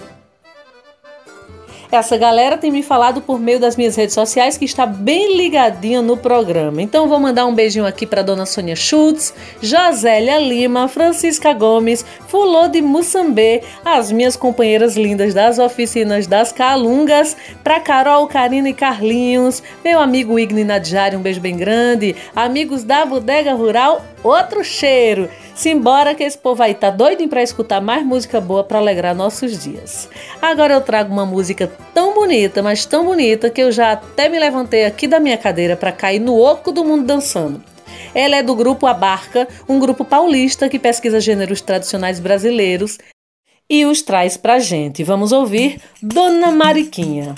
Essa 1.91 2.17
galera 2.17 2.57
tem 2.57 2.71
me 2.71 2.81
falado 2.81 3.21
por 3.21 3.39
meio 3.39 3.59
das 3.59 3.77
minhas 3.77 3.95
redes 3.95 4.15
sociais 4.15 4.57
que 4.57 4.65
está 4.65 4.83
bem 4.83 5.37
ligadinha 5.37 6.01
no 6.01 6.17
programa. 6.17 6.81
Então 6.81 7.07
vou 7.07 7.19
mandar 7.19 7.45
um 7.45 7.53
beijinho 7.53 7.85
aqui 7.85 8.07
para 8.07 8.23
dona 8.23 8.47
Sônia 8.47 8.75
Schultz, 8.75 9.31
Josélia 9.61 10.39
Lima, 10.39 10.87
Francisca 10.87 11.53
Gomes, 11.53 12.03
Fulô 12.27 12.67
de 12.67 12.81
Mussambê, 12.81 13.61
as 13.85 14.11
minhas 14.11 14.35
companheiras 14.35 14.97
lindas 14.97 15.35
das 15.35 15.59
oficinas 15.59 16.25
das 16.25 16.51
Calungas, 16.51 17.37
para 17.63 17.79
Carol, 17.79 18.25
Karina 18.25 18.69
e 18.69 18.73
Carlinhos, 18.73 19.61
meu 19.83 19.99
amigo 19.99 20.39
Igni 20.39 20.63
Nadjari, 20.63 21.15
um 21.15 21.21
beijo 21.21 21.41
bem 21.41 21.55
grande, 21.55 22.15
amigos 22.35 22.83
da 22.83 23.05
Bodega 23.05 23.53
Rural, 23.53 24.01
outro 24.23 24.63
cheiro. 24.63 25.29
Simbora 25.53 26.15
que 26.15 26.23
esse 26.23 26.37
povo 26.37 26.63
aí 26.63 26.73
tá 26.73 26.89
doido 26.89 27.27
para 27.27 27.43
escutar 27.43 27.79
mais 27.79 28.05
música 28.05 28.41
boa 28.41 28.63
para 28.63 28.79
alegrar 28.79 29.13
nossos 29.13 29.61
dias. 29.61 30.09
Agora 30.41 30.73
eu 30.73 30.81
trago 30.81 31.11
uma 31.11 31.25
música 31.25 31.71
tão 31.93 32.13
bonita, 32.13 32.63
mas 32.63 32.85
tão 32.85 33.05
bonita 33.05 33.49
que 33.49 33.61
eu 33.61 33.71
já 33.71 33.91
até 33.91 34.29
me 34.29 34.39
levantei 34.39 34.85
aqui 34.85 35.07
da 35.07 35.19
minha 35.19 35.37
cadeira 35.37 35.75
para 35.75 35.91
cair 35.91 36.19
no 36.19 36.39
oco 36.39 36.71
do 36.71 36.83
mundo 36.83 37.05
dançando. 37.05 37.61
Ela 38.15 38.37
é 38.37 38.43
do 38.43 38.55
grupo 38.55 38.87
Abarca, 38.87 39.47
um 39.67 39.79
grupo 39.79 40.05
paulista 40.05 40.69
que 40.69 40.79
pesquisa 40.79 41.19
gêneros 41.19 41.61
tradicionais 41.61 42.19
brasileiros 42.19 42.97
e 43.69 43.85
os 43.85 44.01
traz 44.01 44.37
pra 44.37 44.59
gente. 44.59 45.03
Vamos 45.03 45.31
ouvir 45.31 45.81
Dona 46.01 46.51
Mariquinha. 46.51 47.35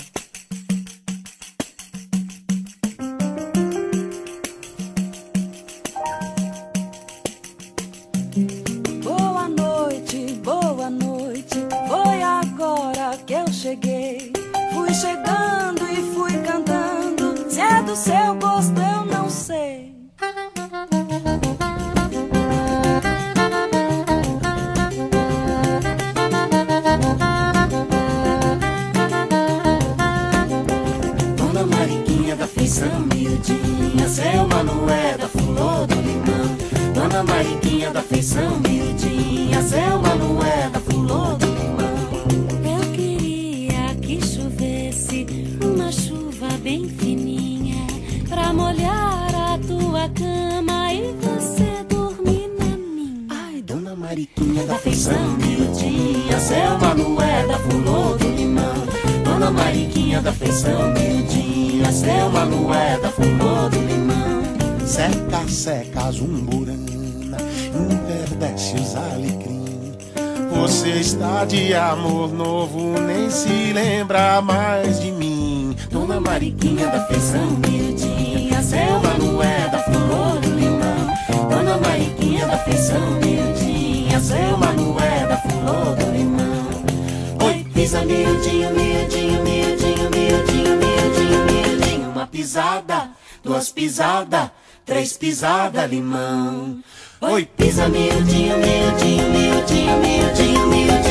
Amor 71.96 72.32
novo, 72.32 73.00
nem 73.00 73.30
se 73.30 73.72
lembra 73.72 74.40
mais 74.42 75.00
de 75.00 75.10
mim. 75.10 75.74
Dona 75.90 76.20
Mariquinha 76.20 76.86
da 76.88 77.06
feição 77.06 77.46
miudinha, 77.66 78.62
seu 78.62 79.00
Manué 79.00 79.68
da 79.68 79.78
flor 79.78 80.40
do 80.40 80.50
limão. 80.50 81.48
Dona 81.48 81.78
Mariquinha 81.78 82.46
da 82.46 82.58
feição 82.58 83.10
miudinha, 83.22 84.20
seu 84.20 84.58
Manué 84.58 85.26
da 85.26 85.36
flor 85.38 85.96
do 85.96 86.12
limão. 86.12 87.46
Oi, 87.46 87.66
pisa 87.72 88.02
miudinho, 88.04 88.70
miudinho, 88.74 89.42
miudinho, 89.42 90.10
miudinho, 90.10 90.76
miudinho, 90.76 91.44
miudinho. 91.46 92.10
Uma 92.10 92.26
pisada, 92.26 93.08
duas 93.42 93.70
pisadas, 93.70 94.50
três 94.84 95.16
pisada 95.16 95.86
limão. 95.86 96.78
Oi, 97.22 97.46
pisa 97.56 97.88
miudinho, 97.88 98.56
miudinho, 98.58 99.30
miudinho, 99.30 99.98
miudinho, 99.98 100.66
miudinho. 100.66 101.05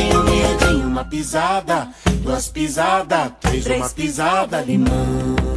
Uma 0.96 1.04
pisada, 1.04 1.90
duas 2.24 2.48
pisadas, 2.48 3.30
três, 3.42 3.66
uma 3.66 3.90
pisada 3.90 4.62
limão. 4.62 5.55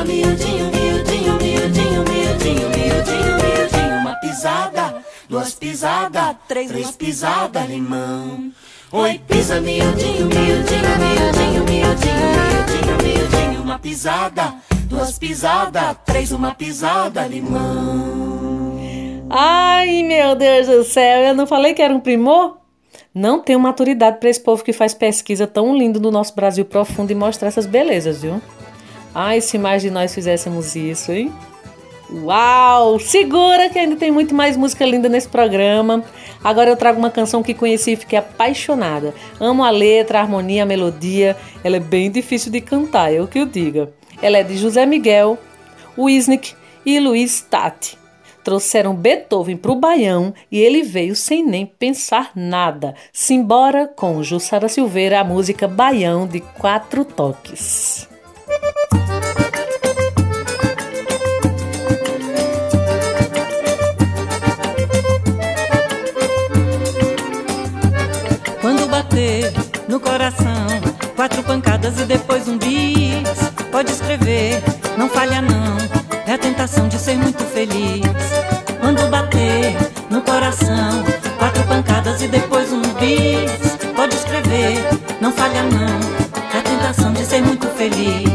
Pisa 0.00 0.04
miudinho, 0.04 0.70
miudinho, 0.70 1.34
miudinho, 1.34 2.04
miudinho, 2.04 2.68
miudinho, 2.70 3.36
miudinho. 3.36 3.98
Uma 4.00 4.14
pisada, 4.16 4.94
duas 5.28 5.54
pisadas, 5.54 6.36
três, 6.48 6.68
três 6.68 6.90
pisada 6.92 7.60
limão. 7.60 8.50
Oi, 8.92 9.20
pisa 9.28 9.60
miudinho, 9.60 10.26
miudinho, 10.26 10.90
miudinho, 10.98 11.64
miudinho, 11.64 12.24
miudinho, 12.24 12.96
miudinho. 13.02 13.62
Uma 13.62 13.78
pisada, 13.78 14.54
duas 14.86 15.18
pisadas, 15.18 15.96
três, 16.06 16.32
uma 16.32 16.54
pisada 16.54 17.26
limão. 17.26 18.78
Ai, 19.28 20.02
meu 20.02 20.34
Deus 20.34 20.66
do 20.66 20.82
céu, 20.82 21.20
eu 21.22 21.34
não 21.34 21.46
falei 21.46 21.74
que 21.74 21.82
era 21.82 21.94
um 21.94 22.00
primor? 22.00 22.58
Não 23.14 23.40
tenho 23.40 23.60
maturidade 23.60 24.18
para 24.18 24.30
esse 24.30 24.40
povo 24.40 24.64
que 24.64 24.72
faz 24.72 24.94
pesquisa 24.94 25.46
tão 25.46 25.76
lindo 25.76 26.00
do 26.00 26.10
nosso 26.10 26.34
Brasil 26.34 26.64
profundo 26.64 27.10
e 27.10 27.14
mostrar 27.14 27.48
essas 27.48 27.66
belezas, 27.66 28.22
viu? 28.22 28.40
Ai, 29.14 29.40
se 29.40 29.58
mais 29.58 29.82
de 29.82 29.90
nós 29.90 30.14
fizéssemos 30.14 30.76
isso, 30.76 31.12
hein? 31.12 31.32
Uau! 32.12 32.98
Segura 32.98 33.68
que 33.68 33.78
ainda 33.78 33.94
tem 33.94 34.10
muito 34.10 34.34
mais 34.34 34.56
música 34.56 34.84
linda 34.84 35.08
nesse 35.08 35.28
programa. 35.28 36.04
Agora 36.42 36.70
eu 36.70 36.76
trago 36.76 36.98
uma 36.98 37.10
canção 37.10 37.42
que 37.42 37.54
conheci 37.54 37.92
e 37.92 37.96
fiquei 37.96 38.18
apaixonada. 38.18 39.14
Amo 39.38 39.62
a 39.62 39.70
letra, 39.70 40.18
a 40.18 40.22
harmonia, 40.22 40.64
a 40.64 40.66
melodia. 40.66 41.36
Ela 41.62 41.76
é 41.76 41.80
bem 41.80 42.10
difícil 42.10 42.50
de 42.50 42.60
cantar, 42.60 43.12
eu 43.12 43.28
que 43.28 43.40
o 43.40 43.46
diga. 43.46 43.92
Ela 44.20 44.38
é 44.38 44.42
de 44.42 44.56
José 44.56 44.84
Miguel, 44.84 45.38
Wisnik 45.96 46.54
e 46.84 46.98
Luiz 46.98 47.40
Tati. 47.40 47.96
Trouxeram 48.42 48.94
Beethoven 48.94 49.56
para 49.56 49.70
o 49.70 49.76
Baião 49.76 50.34
e 50.50 50.58
ele 50.58 50.82
veio 50.82 51.14
sem 51.14 51.44
nem 51.46 51.64
pensar 51.64 52.32
nada. 52.34 52.94
Simbora 53.12 53.86
com 53.86 54.22
Jussara 54.22 54.68
Silveira, 54.68 55.20
a 55.20 55.24
música 55.24 55.68
Baião 55.68 56.26
de 56.26 56.40
quatro 56.40 57.04
toques. 57.04 58.09
Quando 68.60 68.86
bater 68.88 69.52
no 69.88 69.98
coração, 69.98 70.66
quatro 71.16 71.42
pancadas 71.42 71.98
e 71.98 72.04
depois 72.04 72.46
um 72.48 72.56
bis. 72.58 73.50
Pode 73.70 73.92
escrever, 73.92 74.62
não 74.96 75.08
falha 75.08 75.40
não. 75.42 75.76
É 76.26 76.34
a 76.34 76.38
tentação 76.38 76.88
de 76.88 76.98
ser 76.98 77.16
muito 77.16 77.42
feliz. 77.44 78.02
Quando 78.80 79.10
bater 79.10 79.76
no 80.10 80.22
coração, 80.22 81.04
quatro 81.38 81.62
pancadas 81.64 82.22
e 82.22 82.28
depois 82.28 82.72
um 82.72 82.82
bis. 82.94 83.76
Pode 83.96 84.14
escrever, 84.14 84.76
não 85.20 85.32
falha 85.32 85.62
não. 85.64 86.00
É 86.54 86.58
a 86.58 86.62
tentação 86.62 87.12
de 87.12 87.24
ser 87.24 87.42
muito 87.42 87.66
feliz. 87.68 88.29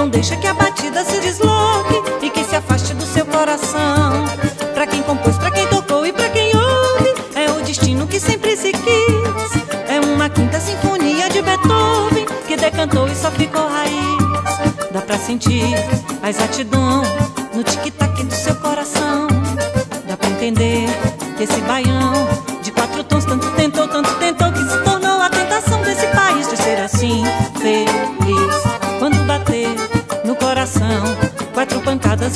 Não 0.00 0.08
deixa 0.08 0.34
que 0.34 0.46
a 0.46 0.54
batida 0.54 1.04
se 1.04 1.20
desloque 1.20 2.24
e 2.24 2.30
que 2.30 2.42
se 2.42 2.56
afaste 2.56 2.94
do 2.94 3.04
seu 3.04 3.26
coração. 3.26 4.24
Pra 4.72 4.86
quem 4.86 5.02
compôs, 5.02 5.36
pra 5.36 5.50
quem 5.50 5.66
tocou 5.66 6.06
e 6.06 6.10
pra 6.12 6.26
quem 6.30 6.56
ouve, 6.56 7.14
é 7.34 7.50
o 7.50 7.62
destino 7.62 8.06
que 8.06 8.18
sempre 8.18 8.56
se 8.56 8.72
quis. 8.72 9.62
É 9.86 10.00
uma 10.00 10.30
quinta 10.30 10.58
sinfonia 10.58 11.28
de 11.28 11.42
Beethoven 11.42 12.24
que 12.48 12.56
decantou 12.56 13.08
e 13.08 13.14
só 13.14 13.30
ficou 13.30 13.68
raiz. 13.68 14.90
Dá 14.90 15.02
pra 15.02 15.18
sentir 15.18 15.64
a 16.22 16.30
exatidão 16.30 17.02
no 17.52 17.62
tic-tac 17.62 18.24
do 18.24 18.34
seu 18.34 18.54
coração. 18.54 19.26
Dá 20.08 20.16
pra 20.16 20.30
entender 20.30 20.86
que 21.36 21.42
esse 21.42 21.60
baião 21.60 22.09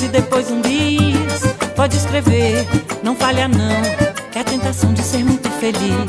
e 0.01 0.07
depois 0.07 0.49
um 0.51 0.61
bis. 0.61 1.41
Pode 1.75 1.97
escrever, 1.97 2.65
não 3.03 3.15
falha 3.15 3.47
não, 3.47 3.81
é 4.33 4.39
a 4.39 4.43
tentação 4.43 4.93
de 4.93 5.01
ser 5.01 5.23
muito 5.23 5.49
feliz. 5.51 6.05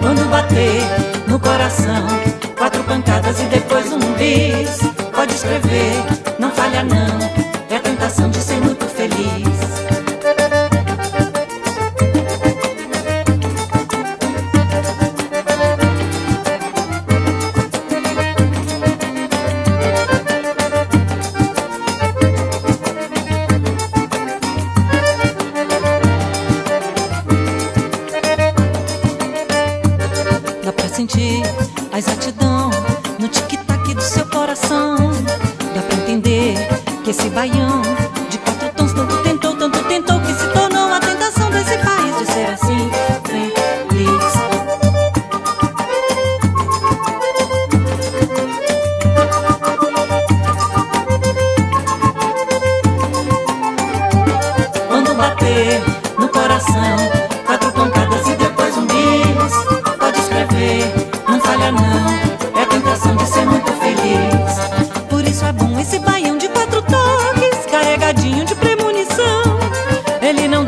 Quando 0.00 0.28
bater 0.30 0.82
no 1.26 1.38
coração, 1.38 2.06
quatro 2.56 2.82
pancadas 2.84 3.40
e 3.40 3.44
depois 3.44 3.92
um 3.92 3.98
bis. 4.14 4.80
Pode 5.14 5.34
escrever, 5.34 5.94
não 6.38 6.50
falha 6.50 6.82
não, 6.82 7.18
é 7.68 7.76
a 7.76 7.80
tentação 7.80 8.30
de 8.30 8.38
ser 8.38 8.60
muito 8.60 8.86
feliz. 8.86 9.49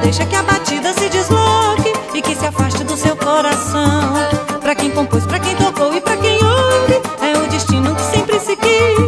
Deixa 0.02 0.26
que 0.26 0.36
a 0.36 0.42
batida 0.42 0.92
se 0.92 1.08
desloque 1.08 1.92
e 2.12 2.20
que 2.20 2.34
se 2.34 2.44
afaste 2.44 2.84
do 2.84 2.96
seu 2.96 3.16
coração. 3.16 4.12
Pra 4.60 4.74
quem 4.74 4.90
compôs, 4.90 5.24
pra 5.24 5.38
quem 5.38 5.54
tocou 5.56 5.94
e 5.94 6.00
pra 6.00 6.16
quem 6.16 6.34
ouve, 6.34 7.00
é 7.22 7.38
o 7.38 7.48
destino 7.48 7.94
que 7.94 8.02
sempre 8.02 8.38
se 8.40 8.56
quis. 8.56 8.98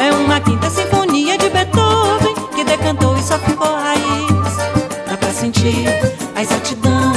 É 0.00 0.10
uma 0.12 0.40
quinta 0.40 0.68
sinfonia 0.70 1.38
de 1.38 1.50
Beethoven 1.50 2.34
que 2.54 2.64
decantou 2.64 3.16
e 3.16 3.22
só 3.22 3.38
ficou 3.38 3.68
raiz. 3.68 4.56
Dá 5.08 5.16
pra 5.16 5.30
sentir 5.30 5.86
a 6.34 6.42
exatidão 6.42 7.12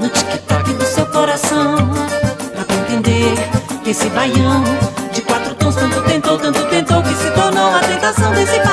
no 0.00 0.08
tic-tac 0.08 0.72
do 0.72 0.84
seu 0.84 1.06
coração. 1.06 1.76
Dá 2.56 2.64
pra 2.64 2.76
entender 2.76 3.34
que 3.82 3.90
esse 3.90 4.08
baião 4.10 4.62
de 5.12 5.20
quatro 5.22 5.54
tons 5.56 5.74
tanto 5.74 6.00
tentou, 6.02 6.38
tanto 6.38 6.64
tentou 6.66 7.02
que 7.02 7.14
se 7.14 7.30
tornou 7.32 7.74
a 7.74 7.80
tentação 7.80 8.32
desse 8.32 8.58
país 8.60 8.71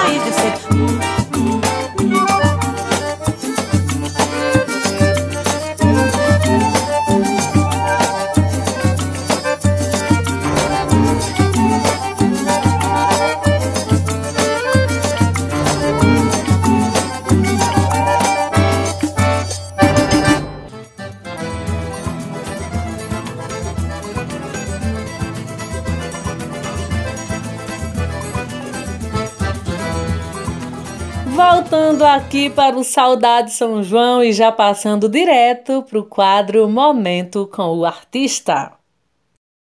aqui 32.80 32.82
para 32.82 32.82
o 32.82 32.84
Saudade 32.84 33.52
São 33.52 33.84
João 33.84 34.24
e 34.24 34.32
já 34.32 34.52
passando 34.52 35.10
direto 35.10 35.84
para 35.84 36.00
o 36.00 36.04
quadro 36.04 36.68
Momento 36.70 37.50
com 37.52 37.78
o 37.78 37.86
Artista. 37.86 38.72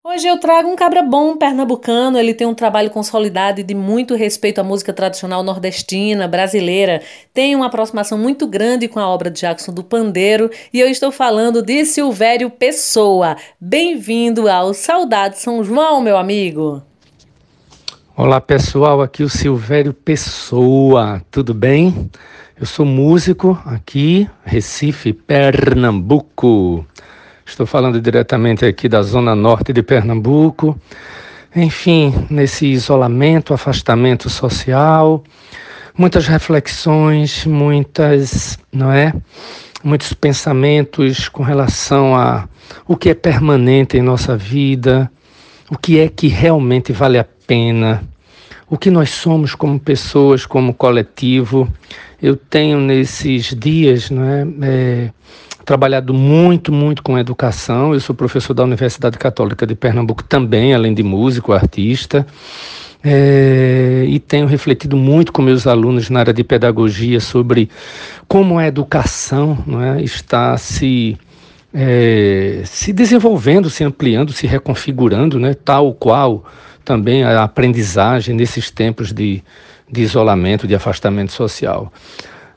Hoje 0.05 0.27
eu 0.27 0.41
trago 0.41 0.69
um 0.69 0.75
cabra 0.75 1.03
bom 1.03 1.37
pernambucano, 1.37 2.19
ele 2.19 2.35
tem 2.35 2.47
um 2.47 2.55
trabalho 2.55 2.91
consolidado 2.91 3.61
e 3.61 3.63
de 3.63 3.75
muito 3.75 4.17
respeito 4.17 4.61
à 4.61 4.65
música 4.65 4.93
tradicional 4.93 5.45
nordestina, 5.45 6.27
brasileira, 6.27 7.03
tem 7.33 7.55
uma 7.55 7.67
aproximação 7.67 8.19
muito 8.19 8.47
grande 8.47 8.89
com 8.89 8.99
a 8.99 9.09
obra 9.09 9.31
de 9.31 9.41
Jackson 9.41 9.73
do 9.73 9.85
Pandeiro 9.85 10.51
e 10.73 10.81
eu 10.81 10.89
estou 10.89 11.13
falando 11.13 11.63
de 11.63 11.85
Silvério 11.85 12.51
Pessoa. 12.51 13.37
Bem-vindo 13.61 14.49
ao 14.49 14.75
Saudade 14.75 15.39
São 15.39 15.63
João, 15.63 16.01
meu 16.01 16.17
amigo! 16.17 16.83
Olá 18.17 18.41
pessoal, 18.41 19.01
aqui 19.01 19.23
o 19.23 19.29
Silvério 19.29 19.95
Pessoa, 19.95 21.23
tudo 21.31 21.55
bem? 21.55 22.11
Eu 22.63 22.67
sou 22.67 22.87
músico 22.87 23.61
aqui, 23.67 24.31
Recife, 24.45 25.13
Pernambuco. 25.13 26.87
Estou 27.45 27.67
falando 27.67 28.01
diretamente 28.01 28.65
aqui 28.65 28.89
da 28.89 29.03
zona 29.03 29.35
norte 29.35 29.73
de 29.73 29.83
Pernambuco. 29.83 30.79
Enfim, 31.57 32.15
nesse 32.31 32.67
isolamento, 32.67 33.53
afastamento 33.53 34.31
social, 34.31 35.25
muitas 35.99 36.29
reflexões, 36.29 37.45
muitas, 37.47 38.57
não 38.73 38.93
é? 38.93 39.13
Muitos 39.83 40.13
pensamentos 40.13 41.29
com 41.29 41.43
relação 41.43 42.15
a 42.15 42.49
o 42.87 42.97
que 42.97 43.09
é 43.09 43.15
permanente 43.15 43.97
em 43.97 44.03
nossa 44.03 44.37
vida, 44.37 45.11
o 45.69 45.77
que 45.77 45.99
é 45.99 46.09
que 46.09 46.29
realmente 46.29 46.93
vale 46.93 47.19
a 47.19 47.27
pena, 47.45 48.09
o 48.73 48.79
que 48.79 48.91
nós 48.91 49.11
somos 49.11 49.55
como 49.55 49.79
pessoas, 49.79 50.47
como 50.47 50.73
coletivo. 50.73 51.69
Eu 52.23 52.35
tenho 52.35 52.81
nesses 52.81 53.55
dias 53.55 54.09
não 54.09 54.25
é, 54.63 55.11
trabalhado 55.63 56.15
muito, 56.15 56.73
muito 56.73 57.03
com 57.03 57.19
educação. 57.19 57.93
Eu 57.93 58.01
sou 58.01 58.17
professor 58.17 58.55
da 58.55 58.63
Universidade 58.63 59.19
Católica 59.19 59.67
de 59.67 59.75
Pernambuco 59.75 60.25
também, 60.25 60.73
além 60.73 60.95
de 60.95 61.03
músico, 61.03 61.53
artista. 61.53 62.27
É, 63.05 64.07
e 64.09 64.19
tenho 64.19 64.47
refletido 64.47 64.97
muito 64.97 65.35
com 65.35 65.43
meus 65.43 65.67
alunos 65.67 66.09
na 66.09 66.21
área 66.21 66.33
de 66.33 66.43
pedagogia 66.43 67.21
sobre 67.21 67.69
como 68.27 68.59
a 68.59 68.67
educação 68.67 69.59
é, 69.99 70.03
está 70.03 70.57
se 70.57 71.19
é, 71.75 72.63
se 72.65 72.91
desenvolvendo, 72.91 73.69
se 73.69 73.85
ampliando, 73.85 74.33
se 74.33 74.47
reconfigurando, 74.47 75.39
né, 75.39 75.53
tal 75.53 75.93
qual 75.93 76.43
também 76.85 77.25
a 77.25 77.43
aprendizagem 77.43 78.35
nesses 78.35 78.71
tempos 78.71 79.13
de, 79.13 79.43
de 79.91 80.03
isolamento, 80.03 80.67
de 80.67 80.75
afastamento 80.75 81.33
social. 81.33 81.93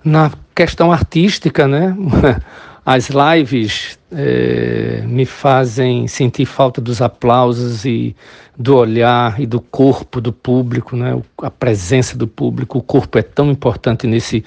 Na 0.04 0.32
questão 0.54 0.92
artística, 0.92 1.68
né, 1.68 1.96
as 2.86 3.10
lives 3.10 3.98
é, 4.12 5.04
me 5.06 5.26
fazem 5.26 6.08
sentir 6.08 6.46
falta 6.46 6.80
dos 6.80 7.02
aplausos 7.02 7.84
e 7.86 8.16
do 8.58 8.76
olhar 8.78 9.40
e 9.42 9.46
do 9.46 9.60
corpo 9.60 10.22
do 10.22 10.32
público, 10.32 10.96
né, 10.96 11.20
a 11.42 11.50
presença 11.50 12.18
do 12.18 12.28
público. 12.28 12.78
O 12.78 12.82
corpo 12.82 13.18
é 13.18 13.24
tão 13.24 13.50
importante 13.52 14.06
nesse, 14.08 14.46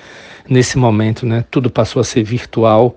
nesse 0.49 0.79
momento, 0.79 1.27
né, 1.27 1.45
tudo 1.51 1.69
passou 1.69 2.01
a 2.01 2.05
ser 2.05 2.23
virtual. 2.23 2.97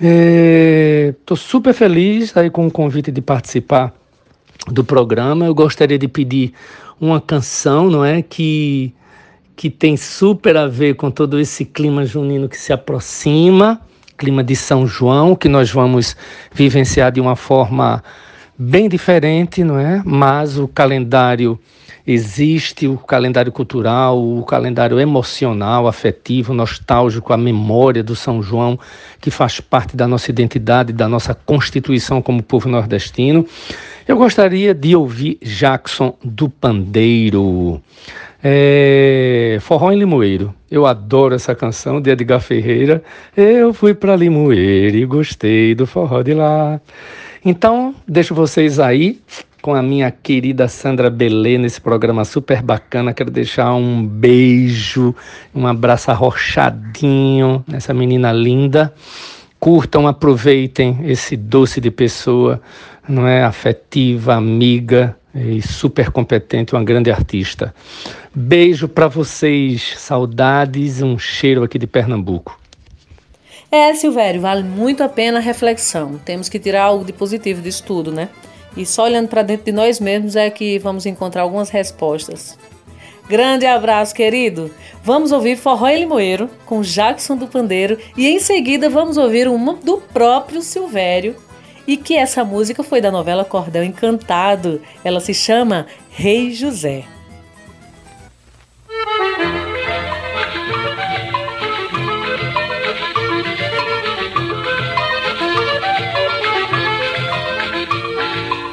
Estou 0.00 1.36
é, 1.36 1.40
super 1.40 1.72
feliz 1.72 2.36
aí 2.36 2.50
com 2.50 2.66
o 2.66 2.70
convite 2.70 3.10
de 3.10 3.20
participar 3.20 3.92
do 4.68 4.84
programa. 4.84 5.46
Eu 5.46 5.54
gostaria 5.54 5.98
de 5.98 6.08
pedir 6.08 6.52
uma 7.00 7.20
canção, 7.20 7.90
não 7.90 8.04
é, 8.04 8.22
que 8.22 8.94
que 9.54 9.70
tem 9.70 9.96
super 9.96 10.56
a 10.56 10.66
ver 10.66 10.94
com 10.96 11.10
todo 11.10 11.38
esse 11.38 11.64
clima 11.64 12.04
junino 12.04 12.48
que 12.48 12.58
se 12.58 12.72
aproxima, 12.72 13.80
clima 14.16 14.42
de 14.42 14.56
São 14.56 14.86
João, 14.86 15.36
que 15.36 15.48
nós 15.48 15.70
vamos 15.70 16.16
vivenciar 16.52 17.12
de 17.12 17.20
uma 17.20 17.36
forma 17.36 18.02
bem 18.58 18.88
diferente, 18.88 19.62
não 19.62 19.78
é? 19.78 20.02
Mas 20.04 20.58
o 20.58 20.66
calendário 20.66 21.58
existe, 22.06 22.88
o 22.88 22.96
calendário 22.96 23.52
cultural, 23.52 24.20
o 24.20 24.44
calendário 24.44 24.98
emocional, 24.98 25.86
afetivo, 25.86 26.52
nostálgico, 26.52 27.32
a 27.32 27.36
memória 27.36 28.02
do 28.02 28.16
São 28.16 28.42
João, 28.42 28.78
que 29.20 29.30
faz 29.30 29.60
parte 29.60 29.96
da 29.96 30.08
nossa 30.08 30.30
identidade, 30.30 30.92
da 30.92 31.08
nossa 31.08 31.34
constituição 31.34 32.20
como 32.20 32.42
povo 32.42 32.68
nordestino. 32.68 33.46
Eu 34.06 34.16
gostaria 34.16 34.74
de 34.74 34.96
ouvir 34.96 35.38
Jackson 35.40 36.16
do 36.24 36.48
Pandeiro. 36.48 37.80
É, 38.42 39.58
Forró 39.60 39.92
em 39.92 39.98
Limoeiro. 39.98 40.52
Eu 40.68 40.86
adoro 40.86 41.36
essa 41.36 41.54
canção 41.54 42.00
de 42.00 42.10
Edgar 42.10 42.40
Ferreira. 42.40 43.02
Eu 43.36 43.72
fui 43.72 43.94
para 43.94 44.16
Limoeiro 44.16 44.96
e 44.96 45.06
gostei 45.06 45.74
do 45.74 45.86
forró 45.86 46.20
de 46.22 46.34
lá. 46.34 46.80
Então, 47.44 47.94
deixo 48.06 48.34
vocês 48.34 48.80
aí 48.80 49.20
com 49.60 49.72
a 49.72 49.82
minha 49.82 50.10
querida 50.10 50.66
Sandra 50.66 51.08
Belê 51.08 51.56
nesse 51.56 51.80
programa 51.80 52.24
super 52.24 52.60
bacana. 52.60 53.14
Quero 53.14 53.30
deixar 53.30 53.72
um 53.74 54.04
beijo, 54.04 55.14
um 55.54 55.64
abraço 55.64 56.10
arrochadinho 56.10 57.64
nessa 57.68 57.94
menina 57.94 58.32
linda. 58.32 58.92
Curtam, 59.60 60.08
aproveitem 60.08 60.98
esse 61.04 61.36
doce 61.36 61.80
de 61.80 61.92
pessoa, 61.92 62.60
não 63.08 63.26
é 63.26 63.42
afetiva, 63.42 64.34
amiga 64.34 65.16
e 65.34 65.62
super 65.62 66.10
competente, 66.10 66.74
uma 66.74 66.84
grande 66.84 67.10
artista. 67.10 67.74
Beijo 68.34 68.88
para 68.88 69.08
vocês, 69.08 69.94
saudades, 69.98 71.02
um 71.02 71.18
cheiro 71.18 71.62
aqui 71.62 71.78
de 71.78 71.86
Pernambuco. 71.86 72.58
É, 73.70 73.94
Silvério, 73.94 74.40
vale 74.40 74.62
muito 74.62 75.02
a 75.02 75.08
pena 75.08 75.38
a 75.38 75.40
reflexão. 75.40 76.20
Temos 76.24 76.48
que 76.48 76.58
tirar 76.58 76.82
algo 76.82 77.04
de 77.04 77.12
positivo 77.12 77.62
disso 77.62 77.82
tudo, 77.84 78.12
né? 78.12 78.28
E 78.76 78.84
só 78.84 79.04
olhando 79.04 79.28
para 79.28 79.42
dentro 79.42 79.66
de 79.66 79.72
nós 79.72 79.98
mesmos 79.98 80.36
é 80.36 80.48
que 80.50 80.78
vamos 80.78 81.06
encontrar 81.06 81.42
algumas 81.42 81.70
respostas. 81.70 82.58
Grande 83.28 83.64
abraço, 83.64 84.14
querido! 84.14 84.70
Vamos 85.02 85.32
ouvir 85.32 85.56
Forró 85.56 85.88
e 85.88 85.98
Limoeiro 85.98 86.50
com 86.66 86.82
Jackson 86.82 87.36
do 87.36 87.46
Pandeiro 87.46 87.98
e 88.16 88.28
em 88.28 88.38
seguida 88.40 88.90
vamos 88.90 89.16
ouvir 89.16 89.48
uma 89.48 89.74
do 89.74 89.98
próprio 89.98 90.60
Silvério 90.60 91.36
e 91.86 91.96
que 91.96 92.16
essa 92.16 92.44
música 92.44 92.82
foi 92.82 93.00
da 93.00 93.10
novela 93.10 93.44
Cordão 93.44 93.82
Encantado. 93.82 94.80
Ela 95.04 95.20
se 95.20 95.34
chama 95.34 95.86
Rei 96.10 96.52
José. 96.52 97.04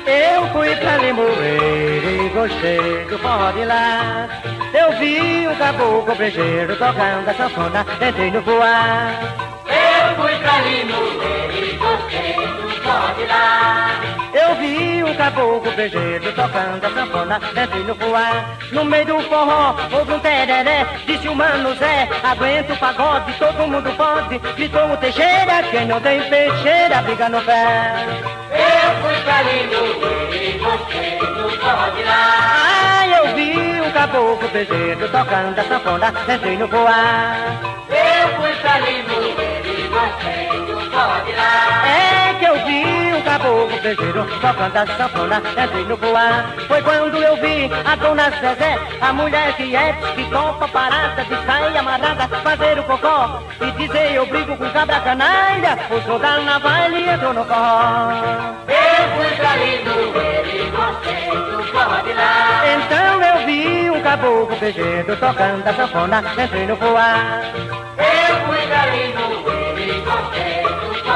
Eu 0.06 0.48
fui 0.54 0.76
pra 0.76 0.98
Limoeiro 0.98 2.26
e 2.26 2.30
gostei 2.30 3.06
do 3.06 3.18
forró 3.20 3.52
de 3.52 3.66
lá. 3.66 4.28
Eu 4.74 5.00
vi 5.00 5.48
um 5.48 5.56
caboclo 5.56 6.16
brejeiro 6.16 6.76
tocando 6.78 7.28
a 7.28 7.34
sanfona, 7.34 7.86
entrei 8.08 8.32
no 8.32 8.42
voar. 8.42 9.50
Eu 14.34 14.54
e 14.54 14.56
vi 14.56 15.04
um 15.04 15.16
caboclo 15.16 15.72
brejeiro 15.72 16.32
tocando 16.34 16.86
a 16.86 16.90
sanfona, 16.92 17.40
entrei 17.52 17.84
no 17.84 17.96
voar. 17.96 18.58
No 18.72 18.84
meio 18.84 19.06
do 19.06 19.20
forró, 19.22 19.76
houve 19.92 20.14
um 20.14 20.20
tereré, 20.20 20.86
disse 21.06 21.30
o 21.30 21.36
mano 21.36 21.74
Zé, 21.76 22.10
aguenta 22.24 22.74
o 22.74 22.78
pagode, 22.78 23.34
todo 23.34 23.68
mundo 23.68 23.92
pode. 23.96 24.40
Gritou 24.56 24.92
o 24.92 24.98
Teixeira, 24.98 25.64
quem 25.72 25.86
não 25.86 26.02
tem 26.02 26.22
peixeira, 26.30 27.02
briga 27.02 27.30
no 27.30 27.42
pé. 27.42 28.06
Eu 28.52 29.02
fui 29.02 29.16
pra 29.24 29.42
Limoeiro 29.44 30.36
e 30.36 30.58
gostei 30.58 31.20
do 31.20 31.50
forró 31.60 31.90
de 31.90 32.04
lá. 32.04 33.02
Ah, 33.02 33.08
eu 33.08 33.36
vi 33.36 33.70
caboclo 34.00 34.48
brejeiro 34.50 35.10
tocando 35.10 35.60
a 35.60 35.64
sanfona, 35.64 36.14
entrei 36.34 36.58
no 36.58 36.68
voar. 36.68 37.60
Eu 37.90 38.30
fui 38.38 38.54
pra 38.62 38.78
um 43.20 43.24
caboclo 43.24 43.80
brejeiro 43.82 44.26
tocando 44.40 44.78
a 44.78 44.88
sanfona, 44.98 45.42
entrei 45.58 45.86
no 45.86 45.98
voar. 45.98 46.54
Foi 46.68 46.82
quando 46.82 47.18
eu 47.18 47.36
vi 47.38 47.70
a 47.86 47.96
dona 47.96 48.30
Zezé, 48.32 48.80
a 49.02 49.14
mulher 49.14 49.56
que 49.56 49.76
é, 49.76 49.94
que 50.16 50.24
topa 50.30 50.68
parada, 50.68 51.24
de 51.24 51.46
sair 51.46 51.78
amarrada, 51.78 52.28
fazer 52.40 52.80
o 52.80 52.84
cocó 52.84 53.42
e 53.62 53.72
dizer 53.72 54.14
eu 54.14 54.26
brigo 54.26 54.56
com 54.56 54.70
cabra 54.70 55.00
canalha. 55.02 55.78
O 55.90 56.02
soldado 56.02 56.44
na 56.44 56.60
baile 56.60 57.10
entrou 57.10 57.34
no 57.34 57.44
forró. 57.44 58.12
Eu 58.68 59.10
fui 59.16 59.36
pra 59.36 59.56
Limoeiro 59.56 60.50
e 60.50 60.72
gostei 60.72 61.30
do 61.30 61.64
forró 61.72 62.02
de 62.02 62.14
lá. 62.14 62.62
Então 62.78 63.22
eu 63.22 63.46
vi 63.46 63.90
um 63.90 64.02
caboclo 64.02 64.56
brejeiro 64.56 65.16
tocando 65.18 65.68
a 65.68 65.74
sanfona, 65.74 66.24
entrei 66.42 66.66
no 66.66 66.76
voar. 66.78 67.42
Eu 67.98 68.48
fui 68.48 68.68
pra 68.68 68.86
Limoeiro 68.86 69.80
e 69.80 70.02
gostei 70.02 70.59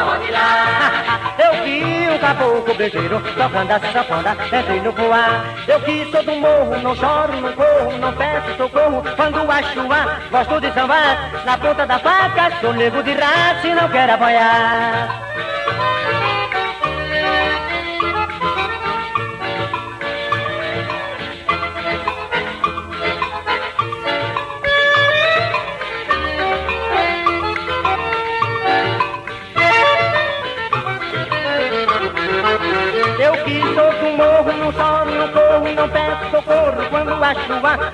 Eu 1.37 1.63
vi 1.63 2.09
um 2.09 2.17
caboclo 2.17 2.73
brejeiro 2.75 3.21
tocando 3.21 3.71
a 3.71 3.79
sanfona, 3.79 4.37
entrei 4.45 4.81
no 4.81 4.91
voar. 4.91 5.45
Eu 5.67 5.79
que 5.81 6.09
sou 6.11 6.23
do 6.23 6.35
morro, 6.35 6.77
não 6.81 6.95
choro, 6.95 7.35
não 7.41 7.53
corro, 7.53 7.97
não 7.99 8.13
peço 8.13 8.57
socorro. 8.57 9.03
Quando 9.15 9.51
a 9.51 9.63
chuva, 9.63 10.21
gosto 10.29 10.61
de 10.61 10.71
sambar. 10.73 11.31
Na 11.45 11.57
ponta 11.57 11.85
da 11.85 11.99
faca, 11.99 12.51
sou 12.61 12.73
nego 12.73 13.01
de 13.03 13.13
raça 13.13 13.67
e 13.67 13.75
não 13.75 13.89
quero 13.89 14.13
apanhar. 14.13 15.23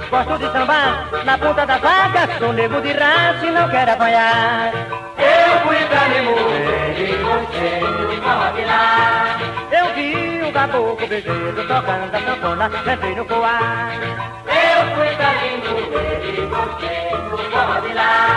Gosto 0.09 0.37
de 0.37 0.51
sambar. 0.51 1.09
Na 1.25 1.37
ponta 1.37 1.65
da 1.65 1.79
faca, 1.79 2.29
sou 2.39 2.53
nego 2.53 2.81
de 2.81 2.91
raça 2.93 3.45
e 3.45 3.51
não 3.51 3.69
quero 3.69 3.91
apanhar. 3.91 4.71
Eu 5.17 5.59
fui 5.67 5.77
pra 5.85 6.07
Limoeiro 6.07 7.01
e 7.01 7.15
gostei 7.23 7.79
de 7.79 8.65
lá. 8.65 9.37
Eu 9.71 9.93
vi 9.95 10.43
um 10.43 10.51
caboclo 10.51 11.07
brejeiro 11.07 11.67
tocando 11.67 12.15
a 12.15 12.19
sanfona, 12.19 12.71
entrei 12.93 13.15
no 13.15 13.25
coar. 13.25 13.91
Eu 14.45 14.95
fui 14.95 15.15
pra 15.15 15.33
Limoeiro 15.33 16.27
e 16.27 16.45
gostei 16.47 17.09
de 17.87 17.93
lá. 17.93 18.28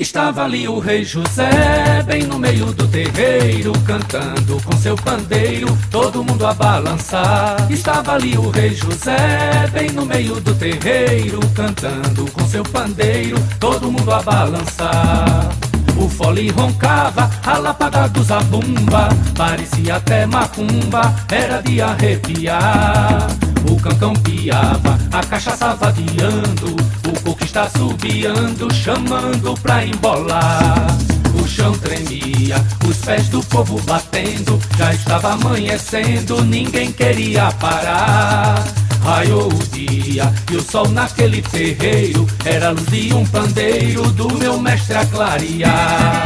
Estava 0.00 0.44
ali 0.44 0.66
o 0.66 0.78
rei 0.78 1.04
José, 1.04 2.02
bem 2.06 2.22
no 2.22 2.38
meio 2.38 2.72
do 2.72 2.88
terreiro, 2.88 3.70
cantando 3.86 4.58
com 4.64 4.74
seu 4.78 4.96
pandeiro, 4.96 5.76
todo 5.90 6.24
mundo 6.24 6.46
a 6.46 6.54
balançar. 6.54 7.70
Estava 7.70 8.14
ali 8.14 8.34
o 8.38 8.48
rei 8.48 8.74
José, 8.74 9.68
bem 9.70 9.90
no 9.90 10.06
meio 10.06 10.40
do 10.40 10.54
terreiro, 10.54 11.38
cantando 11.54 12.24
com 12.32 12.48
seu 12.48 12.62
pandeiro, 12.62 13.36
todo 13.60 13.92
mundo 13.92 14.10
a 14.10 14.22
balançar. 14.22 15.50
O 15.98 16.08
fole 16.08 16.48
roncava, 16.48 17.30
a 17.44 17.58
lapada 17.58 18.08
do 18.08 18.24
zabumba, 18.24 19.10
parecia 19.36 19.96
até 19.96 20.24
macumba, 20.24 21.14
era 21.30 21.60
de 21.60 21.82
arrepiar. 21.82 23.49
O 23.68 23.76
cancão 23.80 24.14
piava, 24.14 24.98
a 25.12 25.24
cachaça 25.24 25.74
vadiando, 25.74 26.76
o 27.06 27.20
coco 27.22 27.44
está 27.44 27.68
subiando, 27.68 28.72
chamando 28.72 29.54
pra 29.60 29.84
embolar. 29.84 30.86
O 31.34 31.46
chão 31.46 31.72
tremia, 31.72 32.64
os 32.88 32.96
pés 32.98 33.28
do 33.28 33.42
povo 33.44 33.80
batendo, 33.82 34.60
já 34.76 34.92
estava 34.92 35.32
amanhecendo, 35.32 36.44
ninguém 36.44 36.92
queria 36.92 37.50
parar. 37.52 38.62
Raiou 39.02 39.48
o 39.48 39.66
dia 39.68 40.32
e 40.50 40.56
o 40.56 40.62
sol 40.62 40.88
naquele 40.88 41.40
terreiro 41.42 42.26
era 42.44 42.68
a 42.68 42.70
luz 42.70 42.86
de 42.90 43.14
um 43.14 43.24
pandeiro 43.26 44.10
do 44.12 44.32
meu 44.34 44.58
mestre 44.60 44.96
a 44.96 45.06
clarear. 45.06 46.22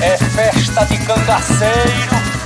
É 0.00 0.16
festa 0.16 0.84
de 0.84 0.98
cangaceiro. 0.98 2.37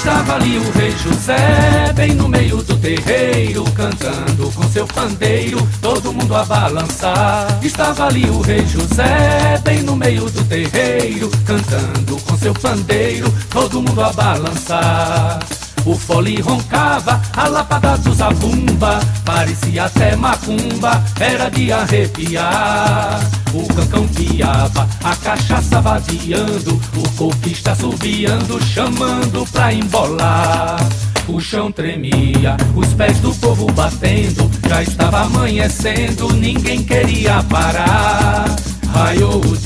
Estava 0.00 0.36
ali 0.36 0.56
o 0.56 0.70
rei 0.70 0.92
José, 0.92 1.92
bem 1.94 2.14
no 2.14 2.26
meio 2.26 2.56
do 2.62 2.74
terreiro, 2.78 3.62
cantando 3.74 4.50
com 4.52 4.62
seu 4.70 4.86
pandeiro, 4.86 5.58
todo 5.82 6.10
mundo 6.10 6.34
a 6.34 6.42
balançar. 6.42 7.58
Estava 7.62 8.06
ali 8.06 8.24
o 8.30 8.40
rei 8.40 8.64
José, 8.64 9.60
bem 9.62 9.82
no 9.82 9.94
meio 9.94 10.24
do 10.30 10.42
terreiro, 10.44 11.30
cantando 11.44 12.16
com 12.22 12.38
seu 12.38 12.54
pandeiro, 12.54 13.30
todo 13.50 13.82
mundo 13.82 14.00
a 14.00 14.10
balançar. 14.10 15.38
O 15.86 15.94
fole 15.94 16.40
roncava, 16.40 17.20
a 17.34 17.48
lapada 17.48 17.96
do 17.98 18.12
zabumba, 18.14 19.00
parecia 19.24 19.84
até 19.84 20.14
macumba, 20.14 21.02
era 21.18 21.48
de 21.48 21.72
arrepiar. 21.72 23.20
O 23.52 23.66
cancão 23.74 24.06
piava, 24.08 24.86
a 25.02 25.16
cachaça 25.16 25.80
vadiando, 25.80 26.80
o 26.96 27.08
coquista 27.16 27.74
subiando, 27.74 28.62
chamando 28.62 29.46
pra 29.50 29.72
embolar. 29.72 30.78
O 31.26 31.40
chão 31.40 31.72
tremia, 31.72 32.56
os 32.74 32.92
pés 32.94 33.18
do 33.20 33.32
povo 33.34 33.66
batendo, 33.72 34.50
já 34.68 34.82
estava 34.82 35.22
amanhecendo, 35.22 36.32
ninguém 36.34 36.82
queria 36.82 37.42
parar. 37.44 38.44
Raiou 38.92 39.40
o 39.44 39.56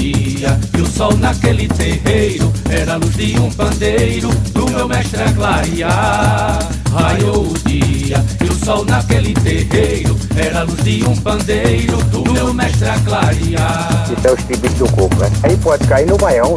e 0.76 0.80
o 0.80 0.86
sol 0.86 1.16
naquele 1.16 1.68
terreiro 1.68 2.52
era 2.68 2.94
a 2.94 2.96
luz 2.96 3.16
de 3.16 3.38
um 3.38 3.50
pandeiro 3.50 4.28
do 4.52 4.70
meu 4.70 4.88
mestre 4.88 5.22
a 5.22 5.32
clarear. 5.32 6.58
Raiou 6.92 7.48
o 7.48 7.58
dia 7.68 8.24
e 8.40 8.44
o 8.44 8.64
sol 8.64 8.84
naquele 8.84 9.34
terreiro 9.34 10.16
era 10.36 10.60
a 10.60 10.62
luz 10.62 10.82
de 10.82 11.04
um 11.04 11.16
pandeiro 11.16 11.96
do 12.04 12.32
meu 12.32 12.52
mestre 12.52 12.88
a 12.88 12.98
clarear. 13.00 14.12
Isso 14.16 14.26
é 14.26 14.32
os 14.32 14.42
tipos 14.44 14.72
do 14.74 14.86
coco, 14.92 15.16
né? 15.16 15.30
Aí 15.42 15.56
pode 15.58 15.86
cair 15.86 16.06
no 16.06 16.16
baião, 16.16 16.54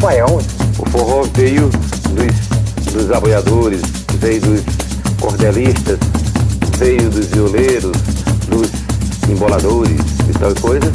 baião. 0.00 0.38
O 0.78 0.90
forró 0.90 1.26
veio 1.34 1.68
dos, 1.68 2.92
dos 2.92 3.10
aboiadores, 3.10 3.82
veio 4.18 4.40
dos 4.40 4.62
cordelistas, 5.20 5.98
veio 6.78 7.10
dos 7.10 7.26
violeiros, 7.26 7.92
dos 8.48 8.70
emboladores 9.28 10.00
e 10.28 10.38
tal 10.38 10.54
coisa. 10.54 10.92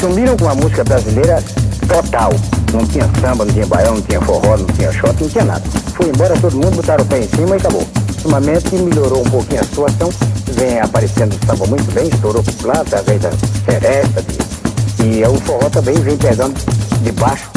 Sumiram 0.00 0.36
com 0.36 0.48
a 0.48 0.54
música 0.54 0.84
brasileira 0.84 1.42
total. 1.88 2.30
Não 2.72 2.86
tinha 2.86 3.04
samba, 3.20 3.44
não 3.44 3.52
tinha 3.52 3.66
baião, 3.66 3.94
não 3.94 4.02
tinha 4.02 4.20
forró, 4.20 4.56
não 4.56 4.66
tinha 4.66 4.92
shot, 4.92 5.20
não 5.20 5.28
tinha 5.28 5.44
nada. 5.44 5.62
Foi 5.94 6.06
embora 6.06 6.38
todo 6.40 6.54
mundo, 6.54 6.76
botaram 6.76 7.02
o 7.02 7.06
pé 7.06 7.20
em 7.20 7.28
cima 7.28 7.56
e 7.56 7.58
acabou. 7.58 7.86
Ultimamente 8.18 8.74
melhorou 8.74 9.20
um 9.20 9.30
pouquinho 9.30 9.60
a 9.60 9.64
situação, 9.64 10.10
vem 10.52 10.78
aparecendo 10.80 11.32
o 11.32 11.46
samba 11.46 11.66
muito 11.66 11.90
bem, 11.92 12.08
estourou 12.08 12.42
por 12.42 12.66
lá, 12.66 12.80
através 12.80 13.22
da 13.22 13.30
seresta, 13.64 14.22
de, 14.22 15.18
e 15.18 15.24
o 15.24 15.34
forró 15.40 15.70
também 15.70 15.94
vem 15.94 16.16
pegando 16.16 16.54
de 17.02 17.12
baixo. 17.12 17.50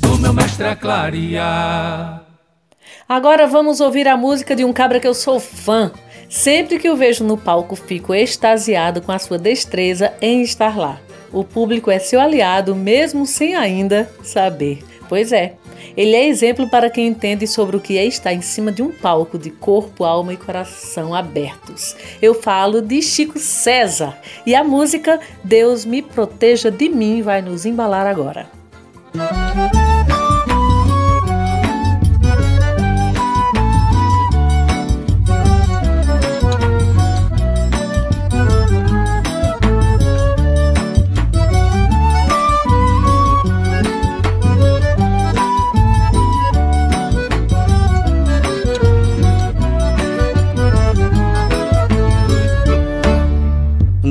Do 0.00 0.18
meu 0.18 0.32
mestre 0.32 0.66
a 0.66 0.76
clarear. 0.76 2.22
Agora 3.08 3.46
vamos 3.46 3.80
ouvir 3.80 4.06
a 4.06 4.16
música 4.16 4.54
de 4.54 4.64
um 4.64 4.72
cabra 4.72 5.00
que 5.00 5.08
eu 5.08 5.14
sou 5.14 5.40
fã. 5.40 5.90
Sempre 6.28 6.78
que 6.78 6.88
o 6.88 6.96
vejo 6.96 7.22
no 7.24 7.36
palco, 7.36 7.76
fico 7.76 8.14
extasiado 8.14 9.02
com 9.02 9.12
a 9.12 9.18
sua 9.18 9.38
destreza 9.38 10.12
em 10.20 10.42
estar 10.42 10.76
lá. 10.76 10.98
O 11.34 11.42
público 11.42 11.90
é 11.90 11.98
seu 11.98 12.20
aliado, 12.20 12.76
mesmo 12.76 13.26
sem 13.26 13.56
ainda 13.56 14.08
saber. 14.22 14.84
Pois 15.08 15.32
é, 15.32 15.54
Ele 15.96 16.14
é 16.14 16.28
exemplo 16.28 16.68
para 16.68 16.88
quem 16.88 17.08
entende 17.08 17.46
sobre 17.46 17.76
o 17.76 17.80
que 17.80 17.98
é 17.98 18.04
estar 18.04 18.32
em 18.32 18.40
cima 18.40 18.70
de 18.70 18.82
um 18.82 18.92
palco 18.92 19.36
de 19.36 19.50
corpo, 19.50 20.04
alma 20.04 20.32
e 20.32 20.36
coração 20.36 21.12
abertos. 21.12 21.96
Eu 22.22 22.34
falo 22.34 22.80
de 22.80 23.02
Chico 23.02 23.38
César 23.38 24.16
e 24.46 24.54
a 24.54 24.62
música 24.62 25.20
Deus 25.42 25.84
me 25.84 26.02
proteja 26.02 26.70
de 26.70 26.88
mim 26.88 27.20
vai 27.20 27.42
nos 27.42 27.66
embalar 27.66 28.06
agora. 28.06 28.46
Música 29.14 29.93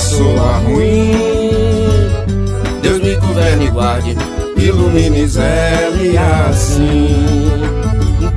Pessoa 0.00 0.52
ruim. 0.64 1.12
Deus 2.80 3.00
me 3.00 3.14
governe 3.16 3.66
e 3.66 3.70
guarde, 3.70 4.16
ilumine 4.56 5.26
Zé 5.26 5.90
assim. 6.48 7.50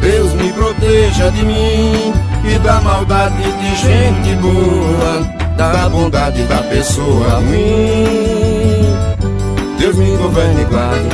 Deus 0.01 0.33
me 0.33 0.51
proteja 0.51 1.31
de 1.31 1.45
mim 1.45 2.13
e 2.43 2.59
da 2.59 2.81
maldade 2.81 3.35
de 3.41 3.75
gente 3.77 4.35
boa, 4.41 5.23
da 5.55 5.87
bondade 5.87 6.43
da 6.43 6.57
pessoa 6.63 7.39
ruim. 7.39 8.93
Deus 9.79 9.95
me 9.95 10.17
governe 10.17 10.61
e 10.61 10.65
guarde, 10.65 11.09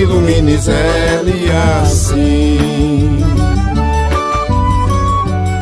ilumine 0.00 0.58
Zé 0.58 1.22
assim. 1.82 3.24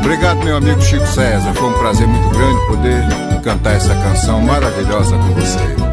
Obrigado, 0.01 0.43
meu 0.43 0.57
amigo 0.57 0.83
Chico 0.83 1.07
César. 1.07 1.55
Foi 1.55 1.69
um 1.69 1.73
prazer 1.75 2.09
muito 2.09 2.29
grande 2.31 2.67
poder 2.67 3.22
cantar 3.43 3.75
essa 3.75 3.95
canção 3.95 4.41
maravilhosa 4.41 5.17
com 5.19 5.35
você. 5.35 5.92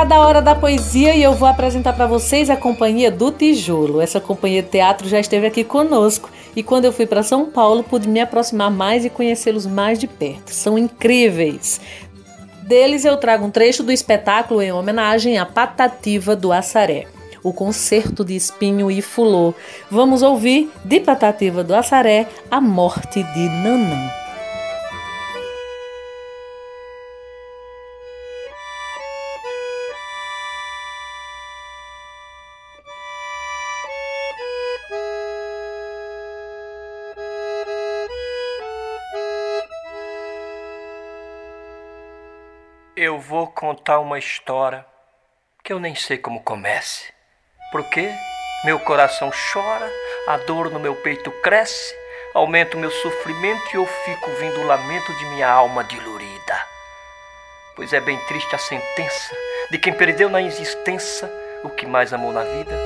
É 0.00 0.02
chegada 0.02 0.14
a 0.22 0.26
hora 0.26 0.40
da 0.40 0.54
poesia 0.54 1.14
e 1.14 1.22
eu 1.22 1.34
vou 1.34 1.46
apresentar 1.46 1.92
para 1.92 2.06
vocês 2.06 2.48
a 2.48 2.56
Companhia 2.56 3.10
do 3.10 3.30
Tijolo. 3.30 4.00
Essa 4.00 4.18
companhia 4.18 4.62
de 4.62 4.70
teatro 4.70 5.06
já 5.06 5.20
esteve 5.20 5.46
aqui 5.46 5.62
conosco 5.62 6.30
e 6.56 6.62
quando 6.62 6.86
eu 6.86 6.92
fui 6.92 7.04
para 7.04 7.22
São 7.22 7.44
Paulo 7.50 7.84
pude 7.84 8.08
me 8.08 8.18
aproximar 8.18 8.70
mais 8.70 9.04
e 9.04 9.10
conhecê-los 9.10 9.66
mais 9.66 9.98
de 9.98 10.06
perto. 10.06 10.54
São 10.54 10.78
incríveis. 10.78 11.82
Deles 12.62 13.04
eu 13.04 13.18
trago 13.18 13.44
um 13.44 13.50
trecho 13.50 13.82
do 13.82 13.92
espetáculo 13.92 14.62
em 14.62 14.72
homenagem 14.72 15.36
à 15.36 15.44
Patativa 15.44 16.34
do 16.34 16.50
Assaré, 16.50 17.06
o 17.42 17.52
concerto 17.52 18.24
de 18.24 18.34
espinho 18.34 18.90
e 18.90 19.02
fulô. 19.02 19.52
Vamos 19.90 20.22
ouvir 20.22 20.72
de 20.82 20.98
Patativa 20.98 21.62
do 21.62 21.74
Assaré 21.74 22.26
a 22.50 22.58
morte 22.58 23.22
de 23.22 23.48
Nanã. 23.50 24.19
Vou 43.30 43.46
contar 43.46 44.00
uma 44.00 44.18
história 44.18 44.84
que 45.62 45.72
eu 45.72 45.78
nem 45.78 45.94
sei 45.94 46.18
como 46.18 46.42
comece. 46.42 47.12
Porque 47.70 48.12
meu 48.64 48.80
coração 48.80 49.30
chora, 49.52 49.88
a 50.26 50.36
dor 50.38 50.68
no 50.68 50.80
meu 50.80 50.96
peito 50.96 51.30
cresce, 51.40 51.94
aumenta 52.34 52.76
o 52.76 52.80
meu 52.80 52.90
sofrimento 52.90 53.62
e 53.72 53.76
eu 53.76 53.86
fico 53.86 54.30
vendo 54.32 54.60
o 54.60 54.66
lamento 54.66 55.14
de 55.16 55.24
minha 55.26 55.48
alma 55.48 55.84
dilurida. 55.84 56.66
Pois 57.76 57.92
é 57.92 58.00
bem 58.00 58.18
triste 58.26 58.52
a 58.52 58.58
sentença 58.58 59.32
de 59.70 59.78
quem 59.78 59.92
perdeu 59.92 60.28
na 60.28 60.42
existência 60.42 61.32
o 61.62 61.70
que 61.70 61.86
mais 61.86 62.12
amou 62.12 62.32
na 62.32 62.42
vida. 62.42 62.76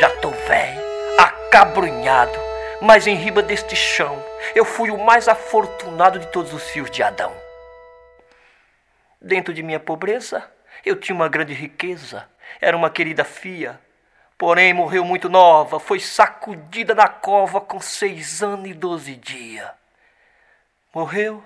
Já 0.00 0.10
tô 0.16 0.30
velho, 0.30 0.82
acabrunhado, 1.20 2.36
mas 2.82 3.06
em 3.06 3.14
riba 3.14 3.42
deste 3.42 3.76
chão 3.76 4.20
eu 4.56 4.64
fui 4.64 4.90
o 4.90 4.98
mais 4.98 5.28
afortunado 5.28 6.18
de 6.18 6.26
todos 6.32 6.52
os 6.52 6.64
fios 6.64 6.90
de 6.90 7.00
Adão. 7.00 7.47
Dentro 9.20 9.52
de 9.52 9.62
minha 9.62 9.80
pobreza, 9.80 10.48
eu 10.84 10.96
tinha 10.96 11.14
uma 11.14 11.28
grande 11.28 11.52
riqueza. 11.52 12.28
Era 12.60 12.76
uma 12.76 12.90
querida 12.90 13.24
fia. 13.24 13.80
Porém, 14.38 14.72
morreu 14.72 15.04
muito 15.04 15.28
nova, 15.28 15.80
foi 15.80 15.98
sacudida 15.98 16.94
na 16.94 17.08
cova 17.08 17.60
com 17.60 17.80
seis 17.80 18.40
anos 18.40 18.70
e 18.70 18.74
doze 18.74 19.16
dias. 19.16 19.68
Morreu 20.94 21.42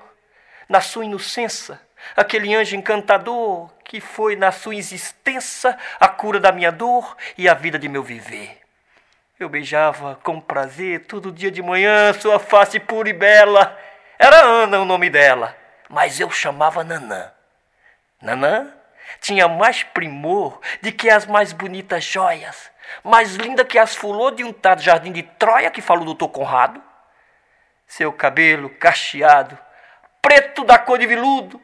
na 0.68 0.80
sua 0.82 1.06
inocência, 1.06 1.80
aquele 2.14 2.54
anjo 2.54 2.76
encantador 2.76 3.70
que 3.82 3.98
foi 3.98 4.36
na 4.36 4.52
sua 4.52 4.74
existência 4.74 5.76
a 5.98 6.06
cura 6.06 6.38
da 6.38 6.52
minha 6.52 6.70
dor 6.70 7.16
e 7.36 7.48
a 7.48 7.54
vida 7.54 7.78
de 7.78 7.88
meu 7.88 8.02
viver. 8.02 8.58
Eu 9.40 9.48
beijava 9.48 10.18
com 10.22 10.38
prazer 10.38 11.06
todo 11.06 11.32
dia 11.32 11.50
de 11.50 11.62
manhã 11.62 12.12
sua 12.12 12.38
face 12.38 12.78
pura 12.78 13.08
e 13.08 13.12
bela. 13.12 13.76
Era 14.18 14.36
Ana 14.42 14.80
o 14.80 14.84
nome 14.84 15.08
dela, 15.08 15.56
mas 15.88 16.20
eu 16.20 16.30
chamava 16.30 16.84
Nanã. 16.84 17.32
Nanã 18.22 18.72
tinha 19.20 19.48
mais 19.48 19.82
primor 19.82 20.60
de 20.80 20.92
que 20.92 21.10
as 21.10 21.26
mais 21.26 21.52
bonitas 21.52 22.04
joias, 22.04 22.70
mais 23.02 23.34
linda 23.34 23.64
que 23.64 23.78
as 23.78 23.94
flores 23.94 24.36
de 24.36 24.44
um 24.44 24.52
tal 24.52 24.78
jardim 24.78 25.12
de 25.12 25.24
Troia 25.24 25.70
que 25.70 25.82
falou 25.82 26.02
o 26.02 26.06
doutor 26.06 26.28
Conrado. 26.28 26.80
Seu 27.86 28.12
cabelo 28.12 28.70
cacheado, 28.70 29.58
preto 30.22 30.64
da 30.64 30.78
cor 30.78 30.98
de 30.98 31.06
veludo. 31.06 31.60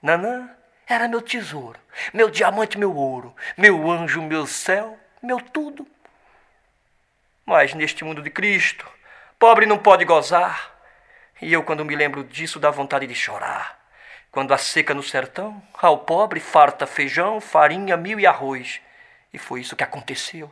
Nanã 0.00 0.48
era 0.86 1.08
meu 1.08 1.22
tesouro, 1.22 1.80
meu 2.12 2.30
diamante, 2.30 2.78
meu 2.78 2.94
ouro, 2.94 3.34
meu 3.56 3.90
anjo, 3.90 4.20
meu 4.20 4.46
céu, 4.46 4.98
meu 5.22 5.40
tudo. 5.40 5.86
Mas 7.46 7.74
neste 7.74 8.04
mundo 8.04 8.22
de 8.22 8.30
Cristo, 8.30 8.86
pobre 9.38 9.66
não 9.66 9.78
pode 9.78 10.04
gozar. 10.04 10.70
E 11.40 11.52
eu, 11.52 11.64
quando 11.64 11.84
me 11.84 11.96
lembro 11.96 12.22
disso, 12.22 12.60
dá 12.60 12.70
vontade 12.70 13.06
de 13.06 13.14
chorar. 13.14 13.81
Quando 14.32 14.54
a 14.54 14.58
seca 14.58 14.94
no 14.94 15.02
sertão, 15.02 15.62
ao 15.74 15.98
pobre 15.98 16.40
farta 16.40 16.86
feijão, 16.86 17.38
farinha, 17.38 17.98
mil 17.98 18.18
e 18.18 18.26
arroz. 18.26 18.80
E 19.30 19.36
foi 19.36 19.60
isso 19.60 19.76
que 19.76 19.84
aconteceu. 19.84 20.50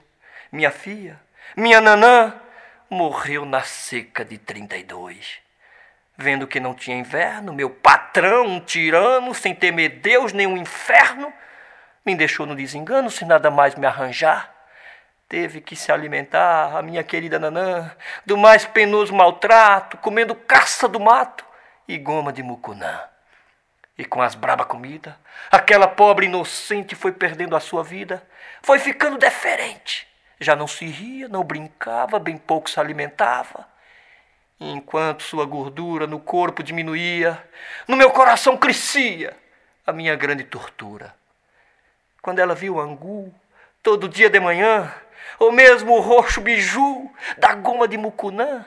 Minha 0.52 0.70
filha, 0.70 1.18
minha 1.56 1.80
nanã, 1.80 2.34
morreu 2.90 3.46
na 3.46 3.62
seca 3.62 4.22
de 4.22 4.36
32. 4.36 5.38
Vendo 6.14 6.46
que 6.46 6.60
não 6.60 6.74
tinha 6.74 6.94
inverno, 6.94 7.54
meu 7.54 7.70
patrão, 7.70 8.44
um 8.44 8.60
tirano, 8.60 9.32
sem 9.34 9.54
temer 9.54 10.00
Deus 10.00 10.34
nem 10.34 10.46
o 10.46 10.50
um 10.50 10.56
inferno, 10.58 11.32
me 12.04 12.14
deixou 12.14 12.44
no 12.44 12.54
desengano 12.54 13.10
sem 13.10 13.26
nada 13.26 13.50
mais 13.50 13.74
me 13.76 13.86
arranjar. 13.86 14.54
Teve 15.26 15.62
que 15.62 15.74
se 15.74 15.90
alimentar, 15.90 16.76
a 16.76 16.82
minha 16.82 17.02
querida 17.02 17.38
Nanã, 17.38 17.90
do 18.26 18.36
mais 18.36 18.66
penoso 18.66 19.14
maltrato, 19.14 19.96
comendo 19.96 20.34
caça 20.34 20.86
do 20.86 21.00
mato 21.00 21.46
e 21.88 21.96
goma 21.96 22.30
de 22.30 22.42
mucunã. 22.42 23.08
E 24.00 24.04
com 24.06 24.22
as 24.22 24.34
braba 24.34 24.64
comida, 24.64 25.14
aquela 25.50 25.86
pobre 25.86 26.24
inocente 26.24 26.94
foi 26.94 27.12
perdendo 27.12 27.54
a 27.54 27.60
sua 27.60 27.84
vida, 27.84 28.26
foi 28.62 28.78
ficando 28.78 29.18
deferente. 29.18 30.08
Já 30.40 30.56
não 30.56 30.66
se 30.66 30.86
ria, 30.86 31.28
não 31.28 31.44
brincava, 31.44 32.18
bem 32.18 32.38
pouco 32.38 32.70
se 32.70 32.80
alimentava. 32.80 33.68
E 34.58 34.72
enquanto 34.72 35.22
sua 35.22 35.44
gordura 35.44 36.06
no 36.06 36.18
corpo 36.18 36.62
diminuía, 36.62 37.46
no 37.86 37.94
meu 37.94 38.10
coração 38.10 38.56
crescia 38.56 39.36
a 39.86 39.92
minha 39.92 40.16
grande 40.16 40.44
tortura. 40.44 41.14
Quando 42.22 42.38
ela 42.38 42.54
viu 42.54 42.76
o 42.76 42.80
angu, 42.80 43.30
todo 43.82 44.08
dia 44.08 44.30
de 44.30 44.40
manhã, 44.40 44.90
ou 45.38 45.52
mesmo 45.52 45.92
o 45.92 46.00
roxo 46.00 46.40
biju 46.40 47.10
da 47.36 47.52
goma 47.52 47.86
de 47.86 47.98
mucunã, 47.98 48.64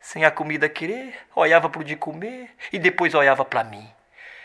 sem 0.00 0.24
a 0.24 0.30
comida 0.32 0.68
querer, 0.68 1.16
olhava 1.36 1.68
para 1.70 1.82
o 1.82 1.84
de 1.84 1.94
comer 1.94 2.50
e 2.72 2.80
depois 2.80 3.14
olhava 3.14 3.44
para 3.44 3.62
mim. 3.62 3.88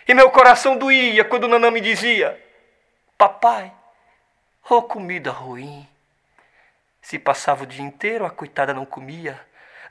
E 0.08 0.14
meu 0.14 0.32
coração 0.32 0.78
doía 0.78 1.26
quando 1.26 1.50
Nanã 1.50 1.70
me 1.70 1.82
dizia: 1.82 2.42
Papai, 3.18 3.72
oh 4.70 4.82
comida 4.82 5.32
ruim. 5.32 5.86
Se 7.02 7.20
passava 7.20 7.64
o 7.64 7.68
dia 7.68 7.84
inteiro, 7.84 8.26
a 8.26 8.30
coitada 8.30 8.74
não 8.74 8.86
comia, 8.86 9.40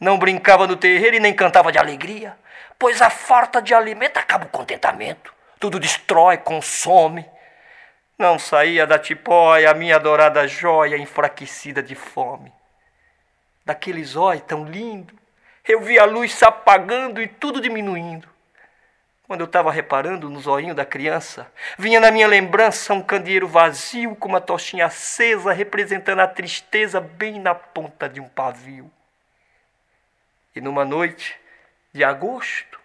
não 0.01 0.19
brincava 0.19 0.67
no 0.67 0.77
terreiro 0.77 1.17
e 1.17 1.21
nem 1.21 1.35
cantava 1.35 1.71
de 1.71 1.79
alegria, 1.79 2.37
pois 2.79 3.03
a 3.03 3.11
falta 3.11 3.61
de 3.61 3.75
alimento 3.75 4.17
acaba 4.17 4.47
o 4.47 4.51
contentamento, 4.51 5.35
tudo 5.61 5.79
destrói, 5.79 6.39
consome. 6.39 7.29
Não 8.19 8.39
saía 8.39 8.87
da 8.87 8.99
tipóia 8.99 9.71
a 9.71 9.75
minha 9.75 9.97
adorada 9.97 10.49
joia 10.49 10.97
enfraquecida 10.97 11.83
de 11.83 11.95
fome. 11.95 12.51
Daqueles 13.67 14.17
olhos 14.17 14.45
tão 14.47 14.65
lindo, 14.65 15.15
eu 15.69 15.83
vi 15.83 15.99
a 15.99 16.07
luz 16.07 16.33
se 16.33 16.45
apagando 16.45 17.21
e 17.21 17.29
tudo 17.29 17.61
diminuindo. 17.61 18.36
Quando 19.27 19.41
eu 19.41 19.47
estava 19.47 19.73
reparando 19.73 20.31
no 20.31 20.39
zoinho 20.41 20.75
da 20.75 20.85
criança, 20.85 21.51
vinha 21.77 21.99
na 21.99 22.13
minha 22.13 22.29
lembrança 22.29 22.95
um 22.95 23.03
candeeiro 23.03 23.49
vazio 23.49 24.15
com 24.15 24.29
uma 24.29 24.41
tochinha 24.41 24.87
acesa 24.87 25.53
representando 25.53 26.21
a 26.21 26.29
tristeza 26.29 27.01
bem 27.01 27.41
na 27.41 27.53
ponta 27.53 28.09
de 28.09 28.21
um 28.21 28.29
pavio. 28.29 28.89
E 30.55 30.61
numa 30.61 30.85
noite 30.85 31.35
de 31.93 32.05
agosto, 32.05 32.79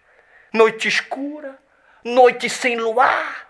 noite 0.51 0.87
escura, 0.87 1.59
noite 2.03 2.49
sem 2.49 2.75
luar, 2.75 3.47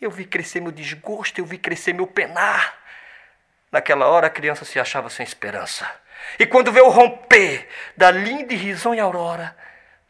eu 0.00 0.10
vi 0.10 0.24
crescer 0.24 0.60
meu 0.60 0.70
desgosto, 0.70 1.40
eu 1.40 1.44
vi 1.44 1.58
crescer 1.58 1.92
meu 1.92 2.06
penar. 2.06 2.78
Naquela 3.72 4.06
hora 4.06 4.28
a 4.28 4.30
criança 4.30 4.64
se 4.64 4.78
achava 4.78 5.10
sem 5.10 5.24
esperança. 5.24 5.90
E 6.38 6.46
quando 6.46 6.70
veio 6.70 6.86
o 6.86 6.90
romper 6.90 7.68
da 7.96 8.10
linda 8.10 8.54
e 8.54 8.56
risonha 8.56 9.02
aurora, 9.02 9.56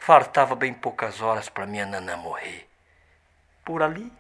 Faltava 0.05 0.55
bem 0.55 0.75
poucas 0.75 1.23
horas 1.23 1.49
para 1.49 1.65
minha 1.65 1.87
nanã 1.87 2.15
morrer. 2.15 2.69
Por 3.65 3.83
ali, 3.83 4.13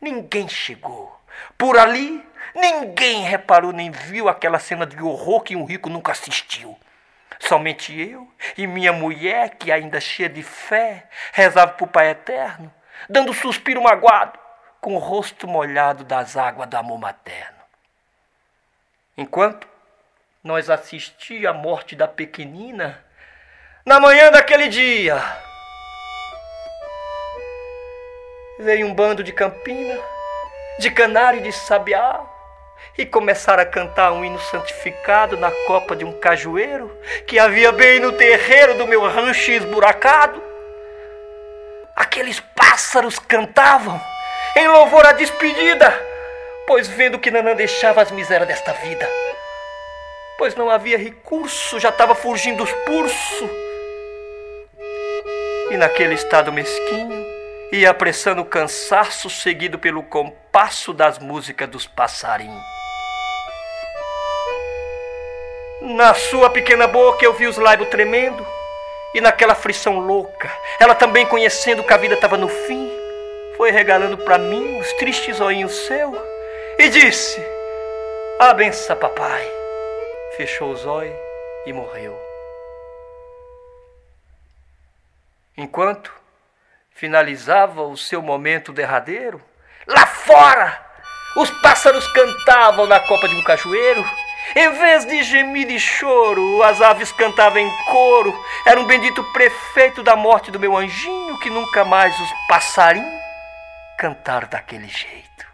ninguém 0.00 0.48
chegou. 0.48 1.20
Por 1.58 1.78
ali, 1.78 2.26
ninguém 2.54 3.24
reparou 3.24 3.70
nem 3.70 3.90
viu 3.90 4.26
aquela 4.26 4.58
cena 4.58 4.86
de 4.86 4.98
horror 5.02 5.42
que 5.42 5.54
um 5.54 5.66
rico 5.66 5.90
nunca 5.90 6.12
assistiu. 6.12 6.80
Somente 7.38 7.94
eu 7.94 8.26
e 8.56 8.66
minha 8.66 8.90
mulher, 8.90 9.56
que 9.56 9.70
ainda 9.70 10.00
cheia 10.00 10.30
de 10.30 10.42
fé, 10.42 11.10
rezava 11.34 11.72
para 11.72 11.84
o 11.84 11.88
Pai 11.88 12.08
Eterno, 12.08 12.72
dando 13.06 13.34
suspiro 13.34 13.82
magoado, 13.82 14.38
com 14.80 14.94
o 14.94 14.98
rosto 14.98 15.46
molhado 15.46 16.04
das 16.04 16.38
águas 16.38 16.70
do 16.70 16.76
amor 16.78 16.98
materno. 16.98 17.58
Enquanto 19.14 19.68
nós 20.42 20.70
assistíamos 20.70 21.60
à 21.60 21.62
morte 21.62 21.94
da 21.94 22.08
pequenina, 22.08 23.06
na 23.88 23.98
manhã 23.98 24.30
daquele 24.30 24.68
dia, 24.68 25.16
veio 28.58 28.86
um 28.86 28.92
bando 28.92 29.24
de 29.24 29.32
campina, 29.32 29.98
de 30.78 30.90
canário 30.90 31.40
e 31.40 31.42
de 31.42 31.52
sabiá, 31.52 32.20
e 32.98 33.06
começaram 33.06 33.62
a 33.62 33.66
cantar 33.66 34.12
um 34.12 34.22
hino 34.22 34.38
santificado 34.38 35.38
na 35.38 35.50
copa 35.66 35.96
de 35.96 36.04
um 36.04 36.12
cajueiro 36.20 36.94
que 37.26 37.38
havia 37.38 37.72
bem 37.72 37.98
no 37.98 38.12
terreiro 38.12 38.74
do 38.74 38.86
meu 38.86 39.08
rancho 39.08 39.50
esburacado. 39.52 40.42
Aqueles 41.96 42.40
pássaros 42.40 43.18
cantavam 43.18 43.98
em 44.54 44.68
louvor 44.68 45.06
à 45.06 45.12
despedida, 45.12 45.98
pois 46.66 46.86
vendo 46.88 47.18
que 47.18 47.30
Nanã 47.30 47.54
deixava 47.54 48.02
as 48.02 48.10
misérias 48.10 48.48
desta 48.48 48.74
vida, 48.74 49.08
pois 50.36 50.54
não 50.54 50.68
havia 50.68 50.98
recurso, 50.98 51.80
já 51.80 51.88
estava 51.88 52.14
fugindo 52.14 52.62
os 52.62 52.72
pulsos 52.84 53.67
e 55.70 55.76
naquele 55.76 56.14
estado 56.14 56.52
mesquinho 56.52 57.26
ia 57.72 57.90
apressando 57.90 58.42
o 58.42 58.46
cansaço 58.46 59.28
seguido 59.28 59.78
pelo 59.78 60.02
compasso 60.02 60.92
das 60.92 61.18
músicas 61.18 61.68
dos 61.68 61.86
passarinhos. 61.86 62.62
Na 65.80 66.14
sua 66.14 66.50
pequena 66.50 66.86
boca 66.86 67.24
eu 67.24 67.34
vi 67.34 67.46
os 67.46 67.56
laibos 67.56 67.88
tremendo, 67.88 68.44
e 69.14 69.20
naquela 69.20 69.54
frição 69.54 69.98
louca, 69.98 70.50
ela 70.78 70.94
também 70.94 71.24
conhecendo 71.26 71.82
que 71.82 71.92
a 71.92 71.96
vida 71.96 72.14
estava 72.14 72.36
no 72.36 72.48
fim, 72.48 72.90
foi 73.56 73.70
regalando 73.70 74.18
para 74.18 74.38
mim 74.38 74.78
os 74.78 74.92
tristes 74.94 75.40
olhinhos 75.40 75.86
seu 75.86 76.14
e 76.78 76.88
disse: 76.88 77.44
Abença, 78.38 78.94
papai. 78.94 79.50
Fechou 80.36 80.70
os 80.70 80.86
olhos 80.86 81.16
e 81.66 81.72
morreu. 81.72 82.27
Enquanto 85.58 86.10
finalizava 86.90 87.82
o 87.82 87.96
seu 87.96 88.22
momento 88.22 88.72
derradeiro, 88.72 89.42
Lá 89.88 90.04
fora, 90.04 90.86
os 91.34 91.50
pássaros 91.62 92.06
cantavam 92.08 92.86
na 92.86 93.00
copa 93.00 93.26
de 93.26 93.34
um 93.34 93.42
cajueiro. 93.42 94.04
Em 94.54 94.70
vez 94.72 95.06
de 95.06 95.22
gemir 95.22 95.70
e 95.70 95.80
choro, 95.80 96.62
as 96.62 96.82
aves 96.82 97.10
cantavam 97.10 97.58
em 97.58 97.70
coro. 97.86 98.38
Era 98.66 98.78
um 98.78 98.86
bendito 98.86 99.24
prefeito 99.32 100.02
da 100.02 100.14
morte 100.14 100.50
do 100.50 100.60
meu 100.60 100.76
anjinho 100.76 101.38
que 101.38 101.48
nunca 101.48 101.86
mais 101.86 102.18
os 102.20 102.28
passarinhos 102.46 103.18
cantaram 103.98 104.48
daquele 104.48 104.88
jeito. 104.88 105.46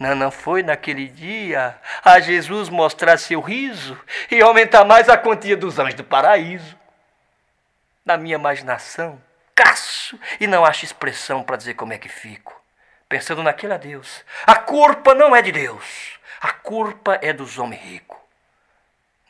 Não 0.00 0.32
foi 0.32 0.64
naquele 0.64 1.06
dia 1.06 1.78
a 2.04 2.18
Jesus 2.18 2.68
mostrar 2.68 3.18
seu 3.18 3.40
riso 3.40 3.96
e 4.28 4.40
aumentar 4.42 4.84
mais 4.84 5.08
a 5.08 5.16
quantia 5.16 5.56
dos 5.56 5.78
anjos 5.78 5.94
do 5.94 6.02
paraíso. 6.02 6.76
Na 8.04 8.16
minha 8.16 8.36
imaginação, 8.36 9.20
caço 9.54 10.18
e 10.38 10.46
não 10.46 10.64
acho 10.64 10.84
expressão 10.84 11.42
para 11.42 11.56
dizer 11.56 11.74
como 11.74 11.92
é 11.92 11.98
que 11.98 12.08
fico. 12.08 12.60
Pensando 13.08 13.42
naquele 13.42 13.72
adeus. 13.72 14.24
A 14.46 14.56
culpa 14.56 15.14
não 15.14 15.34
é 15.34 15.40
de 15.40 15.52
Deus, 15.52 16.18
a 16.40 16.52
culpa 16.52 17.18
é 17.22 17.32
dos 17.32 17.58
homens 17.58 17.82
ricos. 17.82 18.18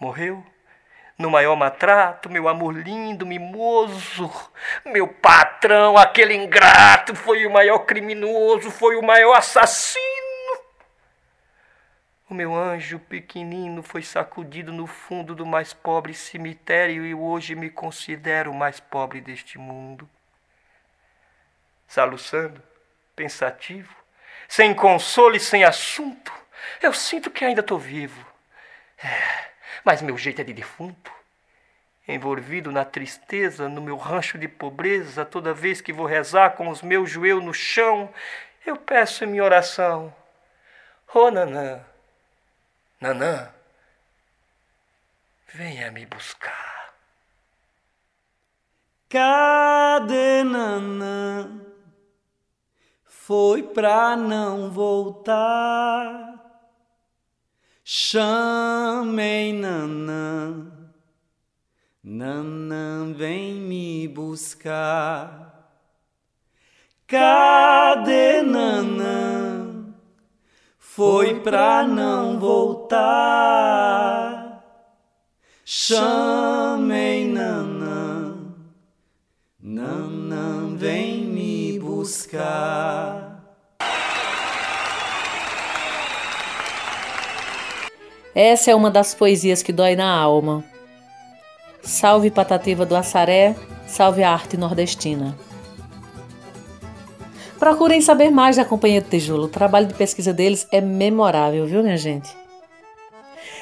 Morreu 0.00 0.44
no 1.16 1.30
maior 1.30 1.54
maltrato, 1.56 2.28
meu 2.28 2.48
amor 2.48 2.74
lindo, 2.74 3.24
mimoso, 3.24 4.30
meu 4.84 5.06
patrão, 5.06 5.96
aquele 5.96 6.34
ingrato, 6.34 7.14
foi 7.14 7.46
o 7.46 7.52
maior 7.52 7.80
criminoso, 7.80 8.70
foi 8.70 8.96
o 8.96 9.02
maior 9.02 9.36
assassino. 9.36 10.13
O 12.28 12.32
meu 12.32 12.54
anjo 12.54 12.98
pequenino 12.98 13.82
foi 13.82 14.02
sacudido 14.02 14.72
no 14.72 14.86
fundo 14.86 15.34
do 15.34 15.44
mais 15.44 15.74
pobre 15.74 16.14
cemitério 16.14 17.04
e 17.04 17.14
hoje 17.14 17.54
me 17.54 17.68
considero 17.68 18.50
o 18.50 18.54
mais 18.54 18.80
pobre 18.80 19.20
deste 19.20 19.58
mundo. 19.58 20.08
Saluçando, 21.86 22.62
pensativo, 23.14 23.94
sem 24.48 24.74
consolo 24.74 25.36
e 25.36 25.40
sem 25.40 25.64
assunto, 25.64 26.32
eu 26.80 26.94
sinto 26.94 27.30
que 27.30 27.44
ainda 27.44 27.60
estou 27.60 27.78
vivo. 27.78 28.26
É, 28.96 29.50
mas 29.84 30.00
meu 30.00 30.16
jeito 30.16 30.40
é 30.40 30.44
de 30.44 30.54
defunto. 30.54 31.12
Envolvido 32.08 32.72
na 32.72 32.86
tristeza, 32.86 33.68
no 33.68 33.82
meu 33.82 33.96
rancho 33.96 34.38
de 34.38 34.48
pobreza, 34.48 35.26
toda 35.26 35.52
vez 35.52 35.82
que 35.82 35.92
vou 35.92 36.06
rezar 36.06 36.50
com 36.50 36.68
os 36.68 36.80
meus 36.80 37.10
joelhos 37.10 37.44
no 37.44 37.52
chão, 37.52 38.12
eu 38.64 38.76
peço 38.76 39.24
em 39.24 39.26
minha 39.26 39.44
oração: 39.44 40.14
Oh, 41.14 41.30
Nanã, 41.30 41.84
Nanã, 43.04 43.50
venha 45.52 45.92
me 45.92 46.06
buscar. 46.06 46.94
Cadê 49.10 50.42
Nanã? 50.42 51.60
Foi 53.04 53.62
pra 53.62 54.16
não 54.16 54.70
voltar. 54.70 56.32
Chamei 57.84 59.52
Nanã, 59.52 60.72
Nanã 62.02 63.12
vem 63.12 63.56
me 63.56 64.08
buscar. 64.08 65.68
Cadê 67.06 68.40
Nanã? 68.40 69.53
Foi 70.94 71.40
pra 71.40 71.82
não 71.82 72.38
voltar. 72.38 73.02
Chamei 75.64 77.26
Nanã, 77.26 78.36
Nanã 79.60 80.76
vem 80.76 81.24
me 81.24 81.80
buscar. 81.80 83.42
Essa 88.32 88.70
é 88.70 88.74
uma 88.76 88.88
das 88.88 89.12
poesias 89.16 89.64
que 89.64 89.72
dói 89.72 89.96
na 89.96 90.16
alma. 90.16 90.62
Salve 91.82 92.30
Patativa 92.30 92.86
do 92.86 92.94
Assaré, 92.94 93.56
salve 93.84 94.22
a 94.22 94.30
arte 94.30 94.56
nordestina. 94.56 95.36
Procurem 97.58 98.00
saber 98.00 98.30
mais 98.30 98.56
da 98.56 98.64
Companhia 98.64 99.00
do 99.00 99.08
Tijolo. 99.08 99.44
O 99.44 99.48
trabalho 99.48 99.86
de 99.86 99.94
pesquisa 99.94 100.32
deles 100.32 100.66
é 100.70 100.80
memorável, 100.80 101.66
viu, 101.66 101.82
minha 101.82 101.96
gente? 101.96 102.28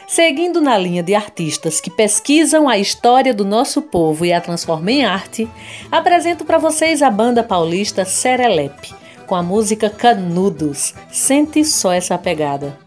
Seguindo 0.09 0.61
na 0.61 0.77
linha 0.77 1.03
de 1.03 1.15
artistas 1.15 1.81
que 1.81 1.91
pesquisam 1.91 2.69
a 2.69 2.77
história 2.77 3.33
do 3.33 3.45
nosso 3.45 3.81
povo 3.81 4.27
e 4.27 4.33
a 4.33 4.41
transformam 4.41 4.91
em 4.91 5.05
arte, 5.05 5.49
apresento 5.91 6.45
para 6.45 6.59
vocês 6.59 7.03
a 7.03 7.11
banda 7.11 7.43
paulista 7.43 8.05
Serelepe, 8.05 8.95
com 9.27 9.35
a 9.35 9.43
música 9.43 9.89
Canudos. 9.89 10.95
Sente 11.11 11.65
só 11.65 11.93
essa 11.93 12.19
pegada. 12.19 12.79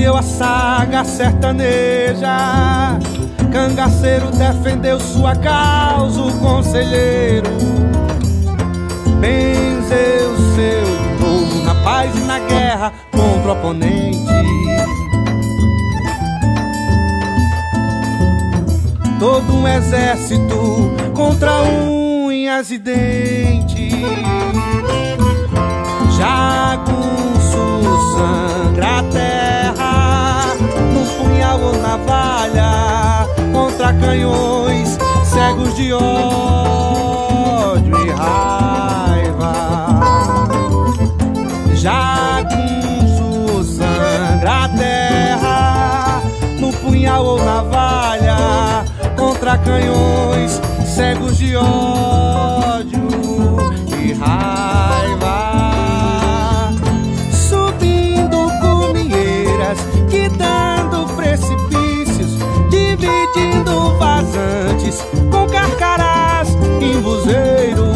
Criou 0.00 0.16
a 0.16 0.22
saga 0.22 1.04
sertaneja. 1.04 2.98
Cangaceiro 3.52 4.30
defendeu 4.30 4.98
sua 4.98 5.36
causa, 5.36 6.22
o 6.22 6.32
conselheiro. 6.38 7.50
Benzeu 9.20 10.36
seu 10.54 10.86
povo 11.18 11.62
na 11.64 11.74
paz 11.84 12.16
e 12.16 12.20
na 12.20 12.38
guerra 12.38 12.94
contra 13.12 13.50
o 13.50 13.52
oponente. 13.52 14.18
Todo 19.18 19.54
um 19.54 19.68
exército 19.68 20.96
contra 21.14 21.60
unhas 21.62 22.70
e 22.70 22.78
dentes. 22.78 23.92
Jagunço 26.16 27.58
sangra 28.16 29.00
a 29.00 29.02
terra 29.02 29.79
punhal 31.40 31.60
ou 31.62 31.72
navalha 31.78 33.26
contra 33.50 33.94
canhões 33.94 34.98
cegos 35.24 35.74
de 35.74 35.90
ódio 35.94 37.96
e 38.06 38.10
raiva. 38.10 39.54
Jagunço 41.72 43.64
sangra 43.64 44.64
a 44.64 44.68
terra 44.68 46.20
no 46.58 46.70
punhal 46.74 47.24
ou 47.24 47.42
navalha 47.42 48.84
contra 49.16 49.56
canhões 49.56 50.60
cegos 50.84 51.38
de 51.38 51.56
ódio 51.56 53.08
e 53.98 54.12
raiva. 54.12 55.54
Subindo 57.32 58.52
cumieiras, 58.60 59.78
quitando 60.10 60.79
precipícios, 61.20 62.38
dividindo 62.70 63.94
vazantes 63.98 65.04
com 65.30 65.46
carcarás 65.46 66.48
em 66.80 66.98
buzeiros. 67.00 67.89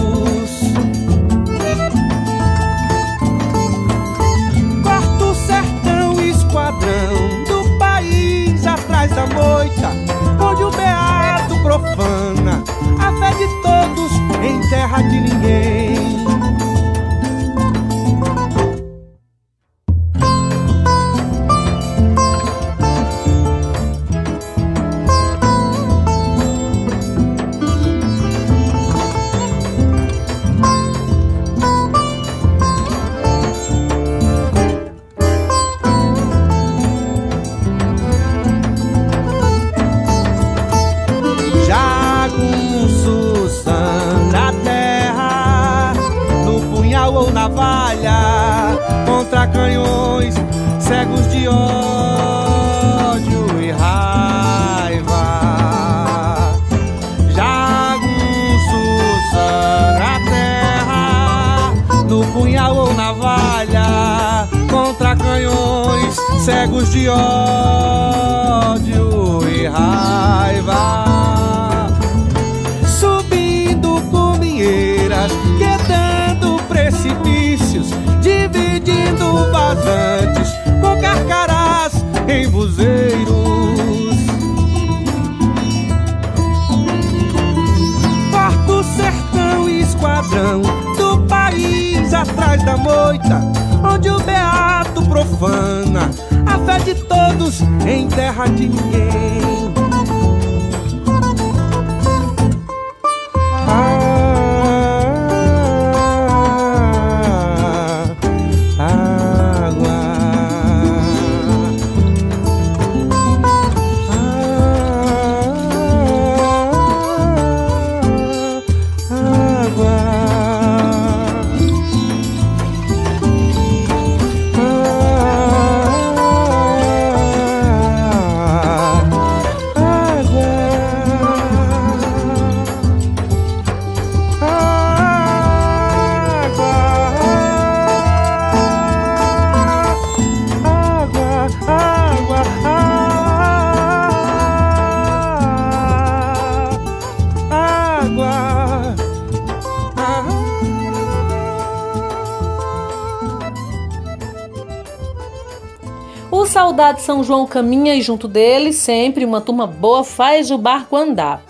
São 157.05 157.23
João 157.23 157.47
caminha 157.47 157.95
e 157.95 158.01
junto 158.01 158.27
dele 158.27 158.73
sempre 158.73 159.27
uma 159.27 159.39
turma 159.39 159.67
boa 159.67 160.03
faz 160.03 160.51
o 160.51 160.57
barco 160.57 160.97
andar. 160.97 161.45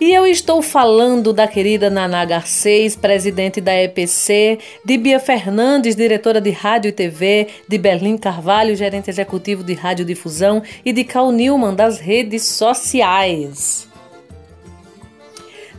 E 0.00 0.12
eu 0.12 0.26
estou 0.26 0.60
falando 0.60 1.32
da 1.32 1.46
querida 1.46 1.88
Naná 1.88 2.24
Garcês, 2.24 2.96
presidente 2.96 3.60
da 3.60 3.72
EPC, 3.72 4.58
de 4.84 4.98
Bia 4.98 5.20
Fernandes, 5.20 5.94
diretora 5.94 6.40
de 6.40 6.50
Rádio 6.50 6.88
e 6.88 6.92
TV, 6.92 7.46
de 7.68 7.78
Berlim 7.78 8.16
Carvalho, 8.16 8.74
gerente 8.74 9.08
executivo 9.08 9.62
de 9.62 9.74
Radiodifusão 9.74 10.60
e 10.84 10.92
de 10.92 11.04
Cal 11.04 11.30
Newman 11.30 11.74
das 11.74 12.00
redes 12.00 12.44
sociais. 12.44 13.88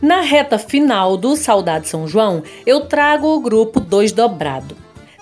Na 0.00 0.22
reta 0.22 0.56
final 0.56 1.18
do 1.18 1.36
Saudade 1.36 1.86
São 1.86 2.08
João, 2.08 2.42
eu 2.64 2.86
trago 2.86 3.26
o 3.26 3.40
grupo 3.40 3.78
Dois 3.78 4.10
Dobrado. 4.10 4.79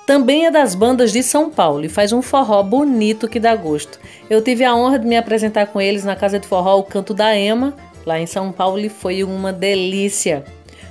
Também 0.09 0.47
é 0.47 0.51
das 0.51 0.75
bandas 0.75 1.13
de 1.13 1.23
São 1.23 1.51
Paulo 1.51 1.85
e 1.85 1.89
faz 1.91 2.15
um 2.15 2.23
forró 2.23 2.63
bonito 2.63 3.29
que 3.29 3.39
dá 3.39 3.55
gosto. 3.55 4.01
Eu 4.31 4.41
tive 4.41 4.65
a 4.65 4.75
honra 4.75 4.99
de 4.99 5.07
me 5.07 5.19
apresentar 5.19 5.67
com 5.67 5.79
eles 5.79 6.03
na 6.03 6.17
casa 6.17 6.39
de 6.39 6.49
forró 6.49 6.79
O 6.79 6.83
Canto 6.83 7.13
da 7.13 7.37
Ema, 7.37 7.75
lá 8.07 8.19
em 8.19 8.25
São 8.25 8.51
Paulo, 8.51 8.81
e 8.81 8.89
foi 8.89 9.23
uma 9.23 9.53
delícia. 9.53 10.47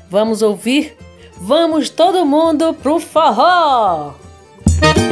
Vamos 0.07 0.43
ouvir? 0.43 0.95
Vamos 1.35 1.89
todo 1.89 2.27
mundo 2.27 2.75
pro 2.75 2.99
forró! 2.99 4.13
Olha 4.83 5.07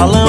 salão. 0.00 0.28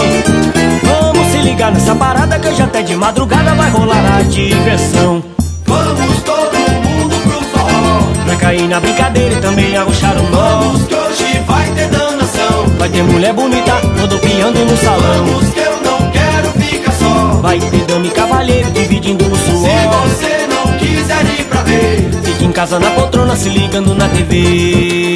Vamos 0.84 1.28
se 1.32 1.38
ligar 1.38 1.72
nessa 1.72 1.96
parada 1.96 2.38
que 2.38 2.48
hoje 2.50 2.62
até 2.62 2.82
de 2.82 2.96
madrugada 2.96 3.54
vai 3.56 3.72
rolar 3.72 4.18
a 4.18 4.22
diversão. 4.24 5.24
Vamos 5.66 6.22
todo 6.24 6.58
mundo 6.86 7.16
pro 7.24 7.42
forró. 7.42 8.00
Vai 8.26 8.36
cair 8.36 8.68
na 8.68 8.80
brincadeira 8.82 9.34
e 9.34 9.38
também 9.38 9.78
arrochar 9.78 10.18
o 10.18 10.30
nó. 10.30 10.60
Vamos 10.60 10.88
que 10.88 10.96
hoje 10.96 11.40
vai 11.48 11.66
ter 11.72 11.88
danação. 11.88 12.66
Vai 12.78 12.90
ter 12.90 13.04
mulher 13.04 13.34
bonita 13.34 13.74
rodopiando 14.00 14.60
no 14.66 14.78
salão. 14.78 15.26
Vamos 15.26 15.50
que 15.54 15.60
eu 15.60 15.78
não 15.86 16.12
quero 16.12 16.52
ficar 16.60 16.92
só. 16.92 17.40
Vai 17.42 17.60
ter 17.60 17.86
dama 17.86 18.06
e 18.06 18.10
cavalheiro 18.10 18.72
dividindo 18.72 19.24
o 19.26 19.38
suor. 19.38 19.70
Se 19.70 20.26
você 20.26 20.48
não 20.48 20.78
quiser 20.78 21.26
ir 21.40 21.46
pra 21.46 21.62
ver, 21.62 22.10
Fica 22.24 22.44
em 22.44 22.52
casa 22.52 22.78
na 22.78 22.92
poltrona 22.92 23.38
se 23.38 23.48
ligando 23.48 23.96
na 23.96 24.10
TV. 24.10 25.11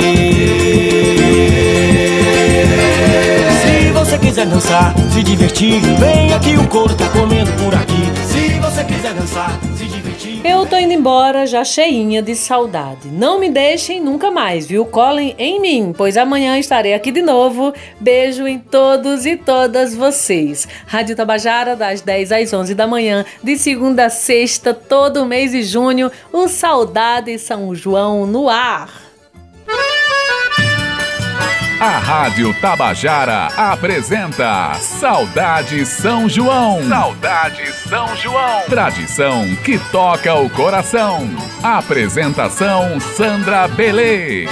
Quiser 4.35 4.47
dançar, 4.47 4.93
se 5.13 5.23
divertir, 5.23 5.79
vem 5.97 6.33
aqui 6.33 6.57
o 6.57 6.67
couro 6.67 6.93
tá 6.93 7.07
comendo 7.07 7.49
por 7.53 7.73
aqui. 7.73 7.93
Se 8.27 8.59
você 8.59 8.83
quiser 8.83 9.13
dançar, 9.13 9.57
se 9.77 9.85
divertir. 9.85 10.45
Eu 10.45 10.65
tô 10.65 10.75
indo 10.75 10.91
embora 10.91 11.47
já 11.47 11.63
cheinha 11.63 12.21
de 12.21 12.35
saudade. 12.35 13.07
Não 13.07 13.39
me 13.39 13.49
deixem 13.49 14.01
nunca 14.01 14.29
mais, 14.29 14.67
viu? 14.67 14.85
Colhem 14.85 15.33
em 15.37 15.61
mim, 15.61 15.93
pois 15.95 16.17
amanhã 16.17 16.59
estarei 16.59 16.93
aqui 16.93 17.13
de 17.13 17.21
novo. 17.21 17.73
Beijo 17.97 18.45
em 18.45 18.59
todos 18.59 19.25
e 19.25 19.37
todas 19.37 19.95
vocês. 19.95 20.67
Rádio 20.85 21.15
Tabajara, 21.15 21.73
das 21.73 22.01
10 22.01 22.33
às 22.33 22.51
11 22.51 22.75
da 22.75 22.85
manhã, 22.85 23.23
de 23.41 23.57
segunda 23.57 24.07
a 24.07 24.09
sexta, 24.09 24.73
todo 24.73 25.25
mês 25.25 25.51
de 25.51 25.63
junho, 25.63 26.11
o 26.33 26.49
Saudade 26.49 27.39
São 27.39 27.73
João 27.73 28.25
no 28.25 28.49
ar. 28.49 29.04
A 31.85 31.99
Rádio 31.99 32.51
Tabajara 32.59 33.45
apresenta 33.55 34.73
Saudade 34.79 35.85
São 35.85 36.27
João. 36.27 36.83
Saudade 36.89 37.71
São 37.73 38.15
João. 38.15 38.63
Tradição 38.67 39.55
que 39.57 39.77
toca 39.91 40.33
o 40.33 40.49
coração. 40.49 41.29
Apresentação 41.61 42.99
Sandra 42.99 43.67
Belê. 43.67 44.47